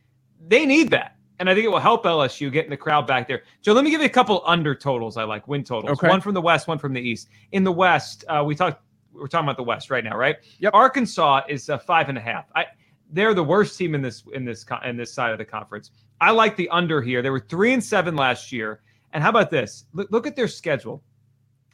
they 0.48 0.66
need 0.66 0.90
that. 0.92 1.16
And 1.40 1.50
I 1.50 1.54
think 1.54 1.66
it 1.66 1.70
will 1.70 1.80
help 1.80 2.04
LSU 2.04 2.52
getting 2.52 2.70
the 2.70 2.78
crowd 2.78 3.08
back 3.08 3.28
there. 3.28 3.44
Joe, 3.62 3.72
let 3.72 3.86
me 3.86 3.92
give 3.92 4.02
you 4.02 4.08
a 4.08 4.10
couple 4.10 4.44
under 4.46 4.76
totals 4.76 5.16
I 5.16 5.24
like, 5.24 5.48
win 5.48 5.64
totals. 5.64 5.98
Okay. 5.98 6.10
One 6.10 6.20
from 6.20 6.34
the 6.34 6.42
West, 6.42 6.68
one 6.68 6.78
from 6.78 6.92
the 6.92 7.00
East. 7.00 7.30
In 7.54 7.64
the 7.64 7.72
West, 7.72 8.26
uh, 8.28 8.44
we 8.46 8.56
talked. 8.56 8.84
We're 9.14 9.28
talking 9.28 9.46
about 9.46 9.58
the 9.58 9.64
West 9.64 9.90
right 9.90 10.04
now, 10.04 10.16
right? 10.16 10.38
Yep. 10.60 10.74
Arkansas 10.74 11.42
is 11.50 11.70
uh, 11.70 11.78
five 11.78 12.10
and 12.10 12.18
a 12.18 12.22
half. 12.22 12.46
I, 12.56 12.66
they're 13.12 13.34
the 13.34 13.44
worst 13.44 13.78
team 13.78 13.96
in 13.96 14.02
this 14.02 14.24
in 14.34 14.46
this 14.46 14.66
in 14.86 14.98
this 14.98 15.14
side 15.14 15.32
of 15.32 15.38
the 15.38 15.46
conference. 15.46 15.92
I 16.22 16.32
like 16.32 16.56
the 16.56 16.70
under 16.70 17.02
here. 17.02 17.22
They 17.22 17.30
were 17.30 17.40
three 17.40 17.74
and 17.74 17.84
seven 17.84 18.16
last 18.16 18.52
year. 18.52 18.82
And 19.14 19.24
how 19.24 19.30
about 19.30 19.50
this? 19.50 19.86
Look, 19.94 20.12
look 20.12 20.28
at 20.28 20.36
their 20.36 20.48
schedule. 20.48 21.04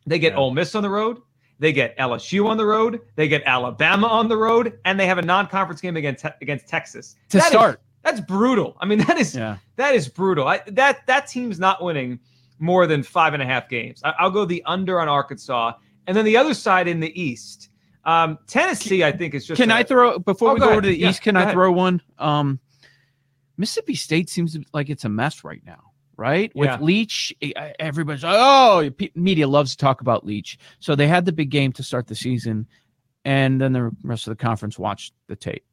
They 0.06 0.20
get 0.20 0.34
Yeah. 0.34 0.40
Ole 0.40 0.52
Miss 0.52 0.76
on 0.76 0.84
the 0.84 0.90
road. 0.90 1.20
They 1.60 1.72
get 1.72 1.98
LSU 1.98 2.48
on 2.48 2.58
the 2.58 2.66
road. 2.66 3.00
They 3.16 3.28
get 3.28 3.42
Alabama 3.46 4.08
on 4.08 4.28
the 4.28 4.36
road, 4.38 4.78
and 4.86 5.00
they 5.00 5.08
have 5.08 5.18
a 5.18 5.22
non-conference 5.22 5.80
game 5.82 5.96
against 5.98 6.26
against 6.42 6.68
Texas 6.68 7.16
To 7.30 7.38
That 7.38 7.46
is- 7.46 7.50
start. 7.52 7.82
that's 8.04 8.20
brutal. 8.22 8.76
I 8.80 8.86
mean, 8.86 9.00
that 9.08 9.18
is 9.18 9.36
Yeah. 9.36 9.58
that 9.78 9.96
is 9.96 10.08
brutal. 10.10 10.48
I, 10.48 10.62
that 10.68 11.06
that 11.08 11.28
team's 11.28 11.60
not 11.60 11.82
winning 11.84 12.20
more 12.60 12.88
than 12.88 13.04
five 13.04 13.34
and 13.34 13.42
a 13.42 13.46
half 13.46 13.68
games. 13.70 14.02
I, 14.04 14.24
will 14.24 14.32
go 14.32 14.46
the 14.46 14.62
under 14.66 15.00
on 15.00 15.08
Arkansas, 15.08 15.74
and 16.08 16.16
then 16.16 16.26
the 16.26 16.38
other 16.38 16.54
side 16.54 16.88
in 16.88 17.00
the 17.00 17.20
East. 17.22 17.70
Um, 18.06 18.38
Tennessee, 18.48 19.04
I 19.04 19.12
think, 19.12 19.34
is 19.34 19.46
just. 19.48 19.60
Can 19.60 19.72
a, 19.72 19.76
I 19.76 19.84
throw 19.84 20.20
before 20.20 20.52
Oh, 20.52 20.54
we 20.54 20.60
go 20.60 20.66
go 20.66 20.70
ahead. 20.70 20.78
over 20.78 20.82
to 20.84 20.88
the 20.90 21.00
Yeah, 21.00 21.10
East? 21.10 21.22
Can 21.22 21.36
I 21.38 21.42
ahead. 21.44 21.54
throw 21.54 21.72
one? 21.72 22.02
Um, 22.20 22.60
Mississippi 23.58 23.96
State 23.96 24.30
seems 24.30 24.58
like 24.74 24.90
it's 24.90 25.06
a 25.06 25.10
mess 25.10 25.44
right 25.44 25.62
now, 25.66 25.92
right? 26.18 26.52
With 26.56 26.68
Yeah. 26.68 26.80
Leach, 26.80 27.34
everybody's 27.80 28.24
like, 28.24 28.36
oh, 28.38 28.90
media 29.16 29.48
loves 29.48 29.72
to 29.72 29.78
talk 29.78 30.02
about 30.02 30.26
Leach. 30.26 30.58
So 30.80 30.96
they 30.96 31.08
had 31.08 31.26
the 31.26 31.32
big 31.32 31.50
game 31.50 31.72
to 31.74 31.84
start 31.84 32.08
the 32.08 32.16
season, 32.16 32.68
and 33.24 33.60
then 33.60 33.74
the 33.74 33.92
rest 34.04 34.28
of 34.28 34.38
the 34.38 34.44
conference 34.44 34.78
watched 34.80 35.14
the 35.28 35.36
tape, 35.36 35.66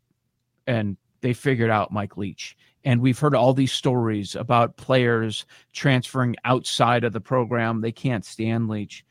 and 0.66 0.96
they 1.20 1.32
figured 1.32 1.70
out 1.70 1.92
Mike 1.92 2.16
Leach. 2.16 2.56
And 2.84 3.00
we've 3.00 3.18
heard 3.18 3.36
all 3.36 3.54
these 3.54 3.72
stories 3.72 4.34
about 4.34 4.76
players 4.76 5.46
transferring 5.72 6.34
outside 6.44 7.04
of 7.04 7.12
the 7.12 7.20
program. 7.20 7.80
They 7.80 7.92
can't 7.92 8.24
stand 8.24 8.68
Leach. 8.68 9.04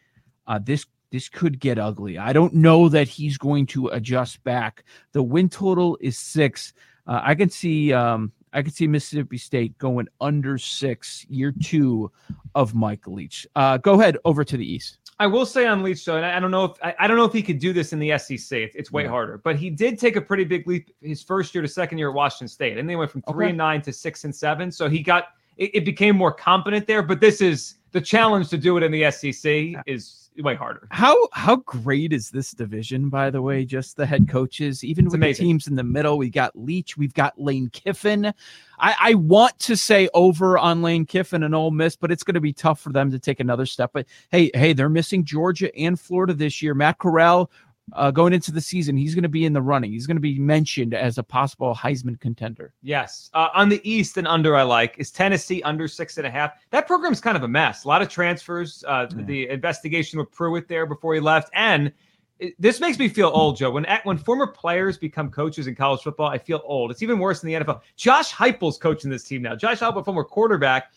Uh, 0.46 0.60
this 0.62 0.86
this 1.12 1.30
could 1.30 1.60
get 1.60 1.78
ugly. 1.78 2.18
I 2.18 2.34
don't 2.34 2.54
know 2.54 2.90
that 2.90 3.08
he's 3.08 3.38
going 3.38 3.66
to 3.68 3.88
adjust 3.88 4.44
back. 4.44 4.84
The 5.12 5.22
win 5.24 5.50
total 5.50 5.98
is 6.02 6.18
six. 6.18 6.74
Uh, 7.06 7.22
I 7.24 7.36
can 7.36 7.50
see 7.50 7.92
um, 7.94 8.32
I 8.54 8.62
can 8.62 8.72
see 8.72 8.88
Mississippi 8.88 9.38
State 9.38 9.78
going 9.78 10.08
under 10.20 10.58
six 10.58 11.26
year 11.30 11.54
two 11.64 12.12
of 12.56 12.74
Mike 12.76 13.08
Leach. 13.08 13.48
Uh, 13.56 13.78
go 13.78 14.00
ahead 14.00 14.18
over 14.26 14.44
to 14.44 14.58
the 14.58 14.66
East. 14.70 14.98
I 15.20 15.28
will 15.28 15.46
say 15.46 15.68
on 15.68 15.84
Leach 15.84 16.04
though, 16.04 16.18
and 16.18 16.26
I 16.26 16.38
I 16.38 16.40
don't 16.40 16.52
know 16.52 16.66
if 16.66 16.72
I, 16.84 16.96
I 17.00 17.08
don't 17.08 17.16
know 17.18 17.26
if 17.26 17.34
he 17.34 17.44
could 17.44 17.60
do 17.60 17.74
this 17.74 17.94
in 17.94 18.00
the 18.00 18.18
SEC. 18.18 18.58
It's, 18.58 18.76
it's 18.76 18.92
way 18.92 19.04
Yeah. 19.04 19.10
harder, 19.10 19.38
but 19.44 19.56
he 19.56 19.70
did 19.70 20.00
take 20.00 20.16
a 20.16 20.22
pretty 20.22 20.44
big 20.44 20.68
leap 20.68 20.90
his 21.02 21.22
first 21.24 21.54
year 21.54 21.62
to 21.62 21.68
second 21.68 21.98
year 22.00 22.10
at 22.10 22.16
Washington 22.16 22.48
State, 22.48 22.78
and 22.78 22.90
they 22.90 22.96
went 22.96 23.12
from 23.12 23.22
three 23.30 23.46
Okay. 23.46 23.50
and 23.52 23.58
nine 23.58 23.82
to 23.84 23.94
six 23.94 24.24
and 24.24 24.36
seven. 24.36 24.72
So 24.72 24.90
he 24.90 25.02
got 25.02 25.26
it, 25.62 25.72
it 25.76 25.86
became 25.86 26.18
more 26.18 26.34
competent 26.34 26.88
there. 26.88 27.04
But 27.04 27.22
this 27.22 27.40
is 27.40 27.76
the 27.92 28.02
challenge 28.02 28.50
to 28.50 28.58
do 28.58 28.78
it 28.78 28.84
in 28.84 28.92
the 28.92 29.10
SEC 29.12 29.84
is 29.86 30.30
way 30.40 30.56
harder. 30.56 30.88
How 30.90 31.28
how 31.34 31.58
great 31.58 32.14
is 32.14 32.32
this 32.32 32.52
division, 32.52 33.10
by 33.10 33.30
the 33.30 33.42
way? 33.42 33.64
Just 33.64 33.96
the 33.96 34.06
head 34.06 34.28
coaches, 34.28 34.84
even 34.84 35.06
It's 35.06 35.12
with 35.12 35.20
amazing. 35.20 35.44
the 35.46 35.50
teams 35.50 35.68
in 35.68 35.76
the 35.76 35.84
middle. 35.84 36.18
We 36.18 36.30
got 36.30 36.58
Leach, 36.58 36.98
we've 36.98 37.14
got 37.14 37.40
Lane 37.40 37.70
Kiffin. 37.70 38.34
I, 38.80 38.96
I 39.00 39.14
want 39.16 39.60
to 39.60 39.78
say 39.78 40.10
over 40.16 40.58
on 40.58 40.82
Lane 40.82 41.06
Kiffin 41.06 41.44
and 41.44 41.54
Ole 41.54 41.70
Miss, 41.70 41.96
but 41.96 42.12
it's 42.12 42.24
going 42.24 42.34
to 42.36 42.42
be 42.42 42.54
tough 42.54 42.80
for 42.80 42.92
them 42.92 43.12
to 43.12 43.20
take 43.20 43.40
another 43.40 43.68
step. 43.68 43.92
But 43.94 44.08
hey, 44.32 44.50
hey, 44.56 44.74
they're 44.74 44.90
missing 44.90 45.24
Georgia 45.24 45.74
and 45.76 46.00
Florida 46.00 46.34
this 46.34 46.62
year. 46.62 46.74
Matt 46.74 46.98
Corral 46.98 47.52
uh, 47.94 48.12
going 48.12 48.34
into 48.34 48.52
the 48.52 48.62
season, 48.62 48.96
he's 48.98 49.14
going 49.16 49.24
to 49.24 49.30
be 49.30 49.46
in 49.46 49.54
the 49.54 49.62
running. 49.62 49.92
He's 49.92 50.08
going 50.08 50.18
to 50.18 50.22
be 50.22 50.38
mentioned 50.40 50.94
as 50.94 51.18
a 51.18 51.24
possible 51.24 51.76
Heisman 51.76 52.20
contender. 52.20 52.74
Yes. 52.82 53.30
Uh, 53.34 53.50
on 53.54 53.70
the 53.70 53.82
East 53.90 54.18
and 54.18 54.28
under, 54.28 54.56
I 54.56 54.64
like 54.64 54.96
is 54.98 55.12
Tennessee 55.12 55.62
under 55.64 55.88
six 55.88 56.18
and 56.18 56.26
a 56.28 56.30
half. 56.30 56.54
That 56.70 56.88
program's 56.88 57.20
kind 57.22 57.36
of 57.38 57.44
a 57.44 57.48
mess. 57.48 57.84
A 57.84 57.88
lot 57.88 58.02
of 58.02 58.10
transfers. 58.10 58.84
Uh, 58.88 59.08
Yeah. 59.16 59.24
The 59.24 59.50
investigation 59.50 60.20
with 60.20 60.32
Pruitt 60.32 60.68
there 60.68 60.86
before 60.86 61.14
he 61.14 61.20
left, 61.20 61.50
and 61.54 61.92
it- 62.40 62.56
this 62.60 62.80
makes 62.80 62.98
me 62.98 63.08
feel 63.10 63.30
old, 63.34 63.58
Joe. 63.58 63.72
When 63.72 63.86
when 64.04 64.18
former 64.18 64.48
players 64.48 64.98
become 64.98 65.30
coaches 65.30 65.68
in 65.68 65.76
college 65.76 66.02
football, 66.02 66.28
I 66.28 66.38
feel 66.38 66.62
old. 66.64 66.92
It's 66.92 67.04
even 67.04 67.20
worse 67.20 67.44
in 67.44 67.48
the 67.48 67.54
NFL. 67.56 67.82
Josh 67.98 68.34
Heupel's 68.34 68.78
coaching 68.78 69.12
this 69.12 69.24
team 69.26 69.42
now. 69.42 69.56
Josh 69.56 69.80
Heupel, 69.80 70.04
former 70.04 70.24
quarterback, 70.24 70.92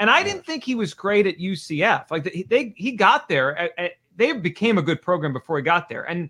and 0.00 0.10
I 0.10 0.22
didn't 0.22 0.44
think 0.46 0.64
he 0.64 0.74
was 0.74 0.94
great 0.94 1.26
at 1.26 1.38
UCF. 1.38 2.10
Like 2.10 2.24
they, 2.24 2.42
they 2.48 2.74
he 2.76 2.92
got 2.92 3.28
there. 3.28 3.56
At, 3.56 3.70
at- 3.78 3.92
they 4.16 4.32
became 4.32 4.78
a 4.78 4.82
good 4.82 5.00
program 5.00 5.32
before 5.32 5.56
he 5.58 5.62
got 5.62 5.88
there, 5.88 6.02
and 6.10 6.28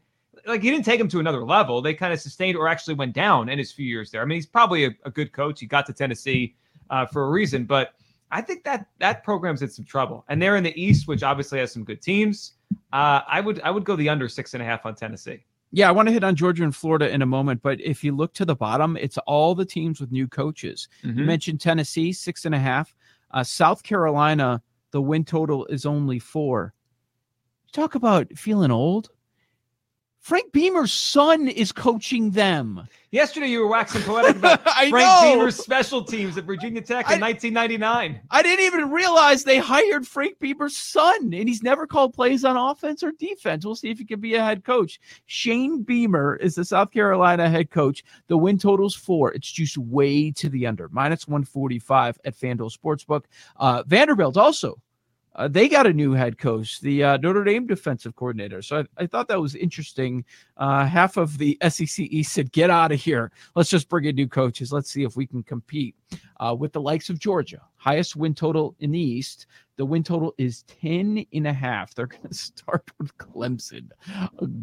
like 0.48 0.62
he 0.62 0.70
didn't 0.70 0.84
take 0.84 1.00
him 1.00 1.08
to 1.08 1.20
another 1.20 1.44
level. 1.44 1.80
They 1.80 1.94
kind 1.94 2.12
of 2.12 2.20
sustained 2.20 2.56
or 2.56 2.66
actually 2.66 2.94
went 2.94 3.12
down 3.12 3.48
in 3.48 3.58
his 3.58 3.70
few 3.70 3.86
years 3.86 4.10
there. 4.10 4.22
I 4.22 4.24
mean, 4.24 4.36
he's 4.36 4.46
probably 4.46 4.86
a, 4.86 4.90
a 5.04 5.10
good 5.10 5.32
coach. 5.32 5.60
He 5.60 5.66
got 5.66 5.86
to 5.86 5.92
Tennessee 5.92 6.56
uh, 6.90 7.06
for 7.06 7.26
a 7.26 7.30
reason, 7.30 7.64
but 7.64 7.94
I 8.30 8.40
think 8.40 8.64
that 8.64 8.86
that 8.98 9.22
program's 9.24 9.62
in 9.62 9.68
some 9.68 9.84
trouble. 9.84 10.24
And 10.28 10.40
they're 10.40 10.56
in 10.56 10.64
the 10.64 10.80
East, 10.80 11.06
which 11.08 11.22
obviously 11.22 11.58
has 11.60 11.72
some 11.72 11.84
good 11.84 12.02
teams. 12.02 12.54
Uh, 12.92 13.20
I 13.28 13.40
would 13.40 13.60
I 13.60 13.70
would 13.70 13.84
go 13.84 13.96
the 13.96 14.08
under 14.08 14.28
six 14.28 14.54
and 14.54 14.62
a 14.62 14.66
half 14.66 14.86
on 14.86 14.94
Tennessee. 14.94 15.44
Yeah, 15.70 15.88
I 15.88 15.92
want 15.92 16.08
to 16.08 16.12
hit 16.12 16.24
on 16.24 16.34
Georgia 16.34 16.64
and 16.64 16.74
Florida 16.74 17.10
in 17.10 17.20
a 17.20 17.26
moment, 17.26 17.60
but 17.60 17.78
if 17.82 18.02
you 18.02 18.16
look 18.16 18.32
to 18.34 18.46
the 18.46 18.56
bottom, 18.56 18.96
it's 18.96 19.18
all 19.26 19.54
the 19.54 19.66
teams 19.66 20.00
with 20.00 20.10
new 20.10 20.26
coaches. 20.26 20.88
You 21.18 21.24
mentioned 21.24 21.60
Tennessee, 21.60 22.10
six 22.10 22.46
and 22.46 22.54
a 22.54 22.58
half. 22.58 22.94
Uh, 23.32 23.44
South 23.44 23.82
Carolina, 23.82 24.62
the 24.92 25.02
win 25.02 25.26
total 25.26 25.66
is 25.66 25.84
only 25.84 26.18
four. 26.18 26.72
Talk 27.72 27.96
about 27.96 28.32
feeling 28.34 28.70
old. 28.70 29.10
Frank 30.28 30.52
Beamer's 30.52 30.92
son 30.92 31.48
is 31.48 31.72
coaching 31.72 32.32
them. 32.32 32.86
Yesterday, 33.12 33.46
you 33.46 33.60
were 33.60 33.66
waxing 33.66 34.02
poetic 34.02 34.36
about 34.36 34.62
Frank 34.62 34.92
know. 34.92 35.20
Beamer's 35.22 35.56
special 35.56 36.04
teams 36.04 36.36
at 36.36 36.44
Virginia 36.44 36.82
Tech 36.82 37.06
in 37.06 37.22
I- 37.22 37.28
1999. 37.28 38.20
I 38.30 38.42
didn't 38.42 38.66
even 38.66 38.90
realize 38.90 39.42
they 39.42 39.56
hired 39.56 40.06
Frank 40.06 40.38
Beamer's 40.38 40.76
son, 40.76 41.32
and 41.32 41.48
he's 41.48 41.62
never 41.62 41.86
called 41.86 42.12
plays 42.12 42.44
on 42.44 42.58
offense 42.58 43.02
or 43.02 43.12
defense. 43.12 43.64
We'll 43.64 43.74
see 43.74 43.88
if 43.88 43.96
he 43.96 44.04
can 44.04 44.20
be 44.20 44.34
a 44.34 44.44
head 44.44 44.64
coach. 44.64 45.00
Shane 45.24 45.82
Beamer 45.82 46.36
is 46.36 46.56
the 46.56 46.64
South 46.66 46.90
Carolina 46.90 47.48
head 47.48 47.70
coach. 47.70 48.04
The 48.26 48.36
win 48.36 48.58
total's 48.58 48.94
four. 48.94 49.32
It's 49.32 49.50
just 49.50 49.78
way 49.78 50.30
to 50.32 50.50
the 50.50 50.66
under, 50.66 50.90
minus 50.90 51.26
145 51.26 52.18
at 52.26 52.36
FanDuel 52.36 52.70
Sportsbook. 52.78 53.24
Uh, 53.56 53.82
Vanderbilt 53.86 54.36
also. 54.36 54.78
Uh, 55.38 55.48
they 55.48 55.68
got 55.68 55.86
a 55.86 55.92
new 55.92 56.12
head 56.12 56.36
coach, 56.36 56.80
the 56.80 57.02
uh, 57.02 57.16
Notre 57.18 57.44
Dame 57.44 57.66
defensive 57.66 58.14
coordinator. 58.16 58.60
So 58.60 58.80
I, 58.80 59.04
I 59.04 59.06
thought 59.06 59.28
that 59.28 59.40
was 59.40 59.54
interesting. 59.54 60.24
Uh, 60.56 60.84
half 60.84 61.16
of 61.16 61.38
the 61.38 61.56
SEC 61.68 62.00
East 62.00 62.32
said, 62.32 62.52
"Get 62.52 62.68
out 62.68 62.92
of 62.92 63.00
here. 63.00 63.32
Let's 63.54 63.70
just 63.70 63.88
bring 63.88 64.04
in 64.04 64.16
new 64.16 64.28
coaches. 64.28 64.72
Let's 64.72 64.90
see 64.90 65.04
if 65.04 65.16
we 65.16 65.26
can 65.26 65.42
compete." 65.42 65.94
uh, 66.40 66.54
with 66.58 66.72
the 66.72 66.80
likes 66.80 67.10
of 67.10 67.18
Georgia. 67.18 67.60
Highest 67.76 68.16
win 68.16 68.34
total 68.34 68.74
in 68.80 68.92
the 68.92 69.00
East. 69.00 69.46
The 69.76 69.84
win 69.84 70.02
total 70.02 70.34
is 70.38 70.64
10 70.64 71.24
and 71.32 71.46
a 71.46 71.52
half. 71.52 71.94
They're 71.94 72.06
going 72.06 72.28
to 72.28 72.34
start 72.34 72.90
with 72.98 73.16
Clemson. 73.18 73.90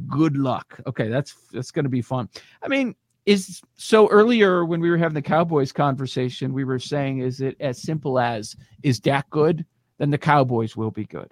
Good 0.07 0.37
luck. 0.37 0.79
Okay, 0.87 1.07
that's 1.07 1.35
that's 1.51 1.71
going 1.71 1.85
to 1.85 1.89
be 1.89 2.01
fun. 2.01 2.29
I 2.61 2.67
mean, 2.67 2.95
is 3.25 3.61
so 3.75 4.07
earlier 4.09 4.65
when 4.65 4.79
we 4.79 4.89
were 4.89 4.97
having 4.97 5.15
the 5.15 5.21
Cowboys 5.21 5.71
conversation, 5.71 6.53
we 6.53 6.63
were 6.63 6.79
saying, 6.79 7.19
is 7.19 7.41
it 7.41 7.55
as 7.59 7.81
simple 7.81 8.19
as 8.19 8.55
is 8.83 8.99
Dak 8.99 9.29
good? 9.31 9.65
Then 9.97 10.09
the 10.09 10.17
Cowboys 10.17 10.75
will 10.75 10.91
be 10.91 11.05
good. 11.05 11.31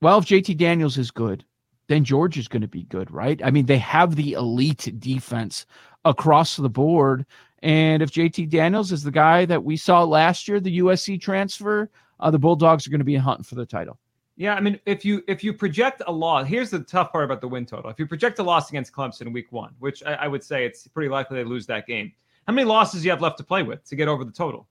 Well, 0.00 0.18
if 0.18 0.24
JT 0.24 0.56
Daniels 0.56 0.98
is 0.98 1.10
good, 1.10 1.44
then 1.88 2.04
George 2.04 2.38
is 2.38 2.48
going 2.48 2.62
to 2.62 2.68
be 2.68 2.84
good, 2.84 3.10
right? 3.10 3.40
I 3.44 3.50
mean, 3.50 3.66
they 3.66 3.78
have 3.78 4.16
the 4.16 4.34
elite 4.34 4.92
defense 4.98 5.66
across 6.04 6.56
the 6.56 6.70
board. 6.70 7.26
And 7.62 8.02
if 8.02 8.10
JT 8.10 8.48
Daniels 8.48 8.92
is 8.92 9.02
the 9.02 9.10
guy 9.10 9.44
that 9.44 9.62
we 9.62 9.76
saw 9.76 10.04
last 10.04 10.48
year, 10.48 10.60
the 10.60 10.78
USC 10.78 11.20
transfer, 11.20 11.90
uh, 12.20 12.30
the 12.30 12.38
Bulldogs 12.38 12.86
are 12.86 12.90
going 12.90 13.00
to 13.00 13.04
be 13.04 13.16
hunting 13.16 13.44
for 13.44 13.56
the 13.56 13.66
title. 13.66 13.98
Yeah, 14.36 14.54
I 14.54 14.60
mean, 14.60 14.80
if 14.86 15.04
you 15.04 15.22
if 15.28 15.44
you 15.44 15.52
project 15.52 16.00
a 16.06 16.12
loss, 16.12 16.46
here's 16.46 16.70
the 16.70 16.78
tough 16.78 17.12
part 17.12 17.24
about 17.24 17.42
the 17.42 17.48
win 17.48 17.66
total. 17.66 17.90
If 17.90 17.98
you 17.98 18.06
project 18.06 18.38
a 18.38 18.42
loss 18.42 18.70
against 18.70 18.90
Clemson 18.90 19.22
in 19.22 19.34
Week 19.34 19.52
One, 19.52 19.74
which 19.80 20.02
I, 20.02 20.14
I 20.14 20.28
would 20.28 20.42
say 20.42 20.64
it's 20.64 20.86
pretty 20.86 21.10
likely 21.10 21.36
they 21.36 21.44
lose 21.44 21.66
that 21.66 21.86
game, 21.86 22.10
how 22.46 22.54
many 22.54 22.64
losses 22.66 23.02
do 23.02 23.04
you 23.04 23.10
have 23.10 23.20
left 23.20 23.36
to 23.38 23.44
play 23.44 23.62
with 23.62 23.84
to 23.84 23.96
get 23.96 24.08
over 24.08 24.24
the 24.24 24.32
total? 24.32 24.66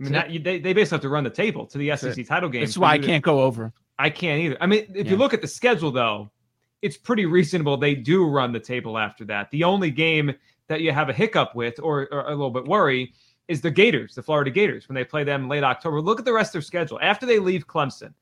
I 0.00 0.02
mean, 0.02 0.12
that, 0.12 0.30
you, 0.30 0.40
they 0.40 0.58
they 0.58 0.72
basically 0.72 0.96
have 0.96 1.02
to 1.02 1.08
run 1.08 1.24
the 1.24 1.30
table 1.30 1.66
to 1.66 1.78
the 1.78 1.88
That's 1.90 2.02
SEC 2.02 2.26
title 2.26 2.48
game. 2.48 2.62
That's 2.62 2.76
why 2.76 2.92
I 2.92 2.98
can't 2.98 3.22
go 3.22 3.40
over. 3.42 3.72
I 3.98 4.10
can't 4.10 4.40
either. 4.40 4.56
I 4.60 4.66
mean, 4.66 4.86
if 4.94 5.06
Yeah. 5.06 5.12
you 5.12 5.16
look 5.16 5.32
at 5.32 5.40
the 5.40 5.46
schedule, 5.48 5.92
though, 5.92 6.30
it's 6.82 6.96
pretty 6.96 7.26
reasonable. 7.26 7.76
They 7.76 7.94
do 7.94 8.26
run 8.26 8.52
the 8.52 8.58
table 8.60 8.98
after 8.98 9.24
that. 9.26 9.50
The 9.52 9.62
only 9.62 9.90
game 9.90 10.34
that 10.66 10.80
you 10.80 10.90
have 10.92 11.08
a 11.08 11.12
hiccup 11.12 11.54
with 11.54 11.78
or, 11.80 12.08
or 12.12 12.22
a 12.26 12.30
little 12.30 12.50
bit 12.50 12.64
worry 12.64 13.12
is 13.46 13.60
the 13.60 13.70
Gators, 13.70 14.14
the 14.14 14.22
Florida 14.22 14.50
Gators, 14.50 14.88
when 14.88 14.94
they 14.94 15.04
play 15.04 15.22
them 15.22 15.48
late 15.48 15.62
October. 15.62 16.00
Look 16.00 16.18
at 16.18 16.24
the 16.24 16.32
rest 16.32 16.48
of 16.50 16.52
their 16.54 16.62
schedule. 16.62 16.98
After 17.00 17.24
they 17.26 17.38
leave 17.38 17.66
Clemson, 17.68 18.12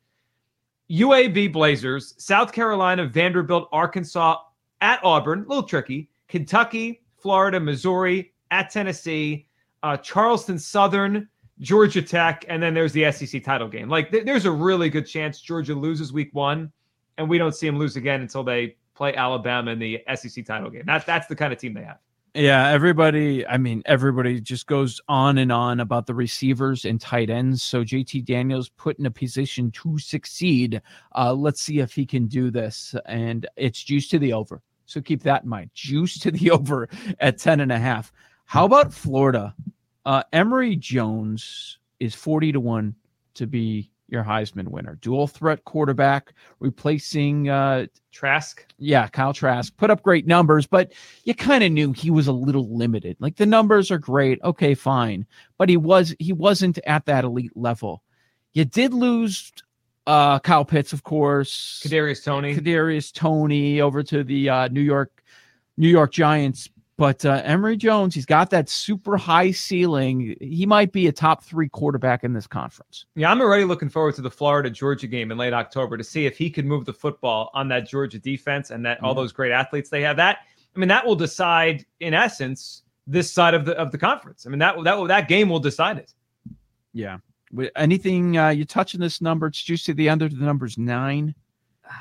UAB 0.91 1.53
Blazers, 1.53 2.15
South 2.19 2.53
Carolina, 2.53 3.07
Vanderbilt, 3.07 3.69
Arkansas, 3.73 4.39
at 4.81 5.01
Auburn, 5.05 5.41
a 5.41 5.49
little 5.49 5.63
tricky, 5.63 6.11
Kentucky, 6.29 7.03
Florida, 7.17 7.59
Missouri, 7.61 8.33
at 8.51 8.69
Tennessee, 8.69 9.47
uh, 9.85 9.97
Charleston 9.97 10.59
Southern, 10.59 11.29
Georgia 11.63 12.03
Tech, 12.03 12.45
and 12.49 12.63
then 12.63 12.75
there's 12.75 12.93
the 12.93 13.11
SEC 13.13 13.43
title 13.43 13.69
game. 13.69 13.89
Like 13.89 14.11
th- 14.11 14.27
there's 14.27 14.45
a 14.45 14.51
really 14.51 14.91
good 14.91 15.07
chance 15.07 15.41
Georgia 15.41 15.75
loses 15.75 16.13
week 16.13 16.31
one, 16.33 16.71
and 17.17 17.31
we 17.31 17.39
don't 17.39 17.55
see 17.55 17.67
them 17.67 17.79
lose 17.79 17.97
again 17.97 18.21
until 18.21 18.43
they 18.43 18.77
play 18.95 19.15
Alabama 19.15 19.71
in 19.71 19.79
the 19.79 20.03
SEC 20.15 20.45
title 20.45 20.69
game. 20.69 20.83
That, 20.87 21.07
that's 21.07 21.29
the 21.29 21.37
kind 21.37 21.53
of 21.53 21.59
team 21.59 21.73
they 21.73 21.85
have. 21.85 21.99
Yeah, 22.35 22.71
everybody, 22.71 23.47
I 23.47 23.59
mean, 23.59 23.83
everybody 23.85 24.41
just 24.41 24.67
goes 24.67 25.01
on 25.07 25.37
and 25.37 25.53
on 25.53 25.81
about 25.81 26.07
the 26.07 26.15
receivers 26.15 26.87
and 26.87 26.99
tight 26.99 27.29
ends. 27.29 27.63
So 27.63 27.85
JT 27.85 28.25
Daniels 28.25 28.71
put 28.71 28.99
in 28.99 29.05
a 29.05 29.11
position 29.11 29.71
to 29.73 29.99
succeed. 29.99 30.81
Uh, 31.15 31.35
let's 31.35 31.61
see 31.61 31.81
if 31.81 31.93
he 31.93 32.07
can 32.07 32.27
do 32.27 32.51
this. 32.51 32.95
And 33.05 33.47
it's 33.57 33.83
juice 33.85 34.09
to 34.09 34.19
the 34.19 34.33
over. 34.33 34.63
So 34.87 35.03
keep 35.03 35.23
that 35.25 35.43
in 35.43 35.51
mind. 35.51 35.71
Juice 35.75 36.19
to 36.21 36.31
the 36.31 36.51
over 36.53 36.89
at 37.21 37.37
10 37.37 37.61
and 37.61 37.71
a 37.71 37.79
half. 37.79 38.13
How 38.47 38.65
about 38.65 38.95
Florida? 38.95 39.55
Uh, 40.05 40.23
Emory 40.33 40.77
Jones 40.77 41.79
is 42.01 42.15
40 42.15 42.53
to 42.53 42.61
1 42.61 42.95
to 43.35 43.47
be 43.47 43.93
your 44.13 44.23
Heisman 44.23 44.69
winner. 44.69 44.99
Dual 45.01 45.27
threat 45.27 45.65
quarterback, 45.65 46.35
replacing 46.61 47.49
uh 47.49 47.87
Trask. 48.13 48.67
Yeah, 48.79 49.09
Kyle 49.09 49.33
Trask 49.33 49.75
put 49.79 49.91
up 49.91 50.03
great 50.03 50.27
numbers, 50.27 50.67
but 50.67 50.93
you 51.25 51.35
kind 51.35 51.65
of 51.65 51.73
knew 51.73 51.93
he 51.93 52.11
was 52.11 52.27
a 52.27 52.33
little 52.33 52.77
limited. 52.77 53.17
Like 53.21 53.37
the 53.37 53.47
numbers 53.47 53.91
are 53.91 53.99
great, 53.99 54.39
okay, 54.45 54.75
fine, 54.75 55.27
but 55.57 55.71
he 55.71 55.79
was 55.79 56.15
he 56.19 56.33
wasn't 56.33 56.79
at 56.87 57.07
that 57.07 57.25
elite 57.25 57.57
level. 57.57 58.03
You 58.53 58.67
did 58.67 58.93
lose 58.93 59.51
uh 60.07 60.39
Kyle 60.41 60.65
Pitts, 60.67 60.93
of 60.93 61.05
course. 61.05 61.83
Kadarius 61.83 62.23
Toney. 62.23 62.55
Kadarius 62.55 63.13
Toney 63.13 63.81
over 63.81 64.03
to 64.03 64.23
the 64.23 64.49
uh, 64.51 64.69
New 64.69 64.83
York 64.83 65.23
New 65.79 65.89
York 65.89 66.13
Giants. 66.13 66.69
But 66.99 67.25
uh, 67.25 67.41
Emory 67.45 67.77
Jones, 67.77 68.15
he's 68.15 68.27
got 68.27 68.51
that 68.51 68.69
super 68.69 69.17
high 69.17 69.51
ceiling. 69.51 70.37
He 70.41 70.67
might 70.67 70.93
be 70.93 71.07
a 71.07 71.13
top 71.13 71.43
three 71.43 71.69
quarterback 71.69 72.23
in 72.23 72.35
this 72.35 72.47
conference. 72.47 73.07
Yeah, 73.15 73.31
I'm 73.31 73.41
already 73.41 73.65
looking 73.65 73.89
forward 73.89 74.15
to 74.17 74.23
the 74.23 74.31
Florida 74.31 74.69
Georgia 74.69 75.07
game 75.07 75.33
in 75.33 75.39
late 75.39 75.55
October 75.55 75.97
to 75.97 76.05
see 76.05 76.27
if 76.27 76.37
he 76.37 76.51
can 76.51 76.69
move 76.69 76.85
the 76.85 76.93
football 76.93 77.51
on 77.55 77.69
that 77.69 77.89
Georgia 77.89 78.19
defense 78.19 78.71
and 78.71 78.85
that 78.85 79.03
all 79.03 79.15
those 79.15 79.33
great 79.33 79.53
athletes 79.53 79.89
they 79.89 80.03
have. 80.03 80.17
That 80.17 80.39
I 80.77 80.79
mean, 80.79 80.89
that 80.89 81.07
will 81.07 81.17
decide 81.17 81.87
in 82.01 82.13
essence 82.13 82.83
this 83.07 83.31
side 83.33 83.55
of 83.55 83.65
the 83.65 83.73
of 83.77 83.91
the 83.91 83.99
conference. 83.99 84.47
I 84.47 84.51
mean, 84.51 84.59
that 84.59 84.77
that 84.85 85.09
that 85.09 85.29
game 85.29 85.49
will 85.49 85.61
decide 85.61 85.99
it. 85.99 86.13
Yeah. 86.93 87.19
Anything 87.77 88.37
uh, 88.37 88.49
you 88.49 88.65
touching 88.65 89.01
this 89.01 89.21
number? 89.21 89.51
You 89.65 89.77
see 89.77 89.93
the 89.93 90.09
under 90.09 90.29
the 90.29 90.45
numbers 90.45 90.79
nine? 90.79 91.35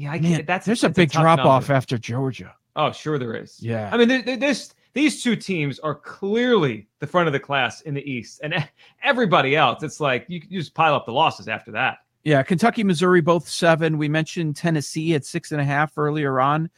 Yeah, 0.00 0.12
I 0.12 0.20
can't. 0.20 0.46
That's 0.46 0.64
there's 0.64 0.84
a 0.84 0.90
big 0.90 1.10
drop 1.10 1.40
off 1.40 1.70
after 1.70 1.98
Georgia. 1.98 2.54
Oh, 2.78 2.92
sure 2.92 3.18
there 3.18 3.34
is. 3.34 3.60
Yeah. 3.60 3.90
I 3.92 3.96
mean, 3.96 4.38
this 4.38 4.72
these 4.94 5.22
two 5.22 5.34
teams 5.36 5.80
are 5.80 5.96
clearly 5.96 6.86
the 7.00 7.06
front 7.06 7.26
of 7.26 7.32
the 7.32 7.40
class 7.40 7.82
in 7.82 7.92
the 7.92 8.10
East, 8.10 8.40
and 8.42 8.54
everybody 9.02 9.56
else, 9.56 9.82
it's 9.82 10.00
like 10.00 10.24
you, 10.28 10.40
you 10.48 10.60
just 10.60 10.74
pile 10.74 10.94
up 10.94 11.04
the 11.04 11.12
losses 11.12 11.48
after 11.48 11.72
that. 11.72 11.98
Yeah, 12.22 12.42
Kentucky, 12.42 12.84
Missouri, 12.84 13.20
both 13.20 13.48
seven. 13.48 13.98
We 13.98 14.08
mentioned 14.08 14.56
Tennessee 14.56 15.14
at 15.14 15.24
six 15.24 15.50
and 15.50 15.60
a 15.60 15.64
half 15.64 15.98
earlier 15.98 16.40
on. 16.40 16.70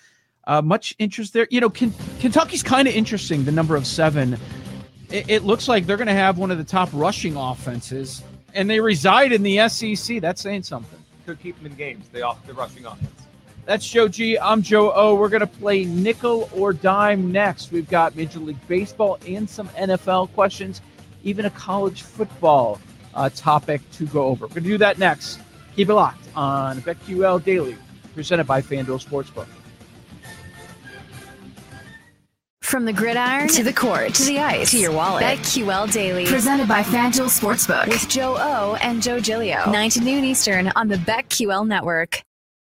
Uh, 0.46 0.62
much 0.62 0.94
interest 0.98 1.34
there. 1.34 1.46
You 1.50 1.60
know, 1.60 1.70
Ken- 1.70 1.94
Kentucky's 2.18 2.62
kind 2.62 2.88
of 2.88 2.94
interesting. 2.94 3.44
The 3.44 3.52
number 3.52 3.76
of 3.76 3.86
seven. 3.86 4.38
It, 5.10 5.28
it 5.28 5.44
looks 5.44 5.68
like 5.68 5.86
they're 5.86 5.96
going 5.98 6.06
to 6.06 6.14
have 6.14 6.38
one 6.38 6.50
of 6.50 6.56
the 6.56 6.64
top 6.64 6.88
rushing 6.94 7.36
offenses, 7.36 8.22
and 8.54 8.70
they 8.70 8.80
reside 8.80 9.32
in 9.32 9.42
the 9.42 9.68
SEC. 9.68 10.20
That's 10.20 10.40
saying 10.40 10.62
something. 10.62 10.98
Could 11.26 11.40
keep 11.40 11.56
them 11.58 11.66
in 11.66 11.74
games. 11.74 12.08
They 12.08 12.22
off 12.22 12.46
the 12.46 12.54
rushing 12.54 12.86
offense. 12.86 13.19
That's 13.66 13.88
Joe 13.88 14.08
G. 14.08 14.38
I'm 14.38 14.62
Joe 14.62 14.92
O. 14.92 15.14
We're 15.14 15.28
going 15.28 15.40
to 15.40 15.46
play 15.46 15.84
nickel 15.84 16.48
or 16.54 16.72
dime 16.72 17.30
next. 17.30 17.70
We've 17.70 17.88
got 17.88 18.16
Major 18.16 18.40
League 18.40 18.66
Baseball 18.66 19.18
and 19.26 19.48
some 19.48 19.68
NFL 19.70 20.32
questions, 20.34 20.80
even 21.22 21.44
a 21.44 21.50
college 21.50 22.02
football 22.02 22.80
uh, 23.14 23.30
topic 23.30 23.80
to 23.92 24.06
go 24.06 24.24
over. 24.24 24.46
We're 24.46 24.54
going 24.54 24.64
to 24.64 24.70
do 24.70 24.78
that 24.78 24.98
next. 24.98 25.40
Keep 25.76 25.90
it 25.90 25.94
locked 25.94 26.26
on 26.34 26.80
BetQL 26.82 27.44
Daily, 27.44 27.76
presented 28.14 28.46
by 28.46 28.60
FanDuel 28.60 29.04
Sportsbook. 29.04 29.46
From 32.62 32.84
the 32.84 32.92
gridiron 32.92 33.48
to 33.48 33.64
the 33.64 33.72
court 33.72 34.14
to 34.14 34.24
the 34.24 34.38
ice 34.38 34.70
to 34.70 34.78
your 34.78 34.92
wallet. 34.92 35.24
BetQL 35.24 35.92
Daily. 35.92 36.26
Presented 36.26 36.68
by 36.68 36.82
FanDuel 36.82 37.28
Sportsbook. 37.28 37.88
with 37.88 38.08
Joe 38.08 38.36
O 38.38 38.76
and 38.76 39.02
Joe 39.02 39.18
Giglio. 39.20 39.68
9 39.70 39.90
to 39.90 40.00
noon 40.00 40.24
Eastern 40.24 40.68
on 40.76 40.86
the 40.88 40.96
BetQL 40.96 41.66
network. 41.66 42.22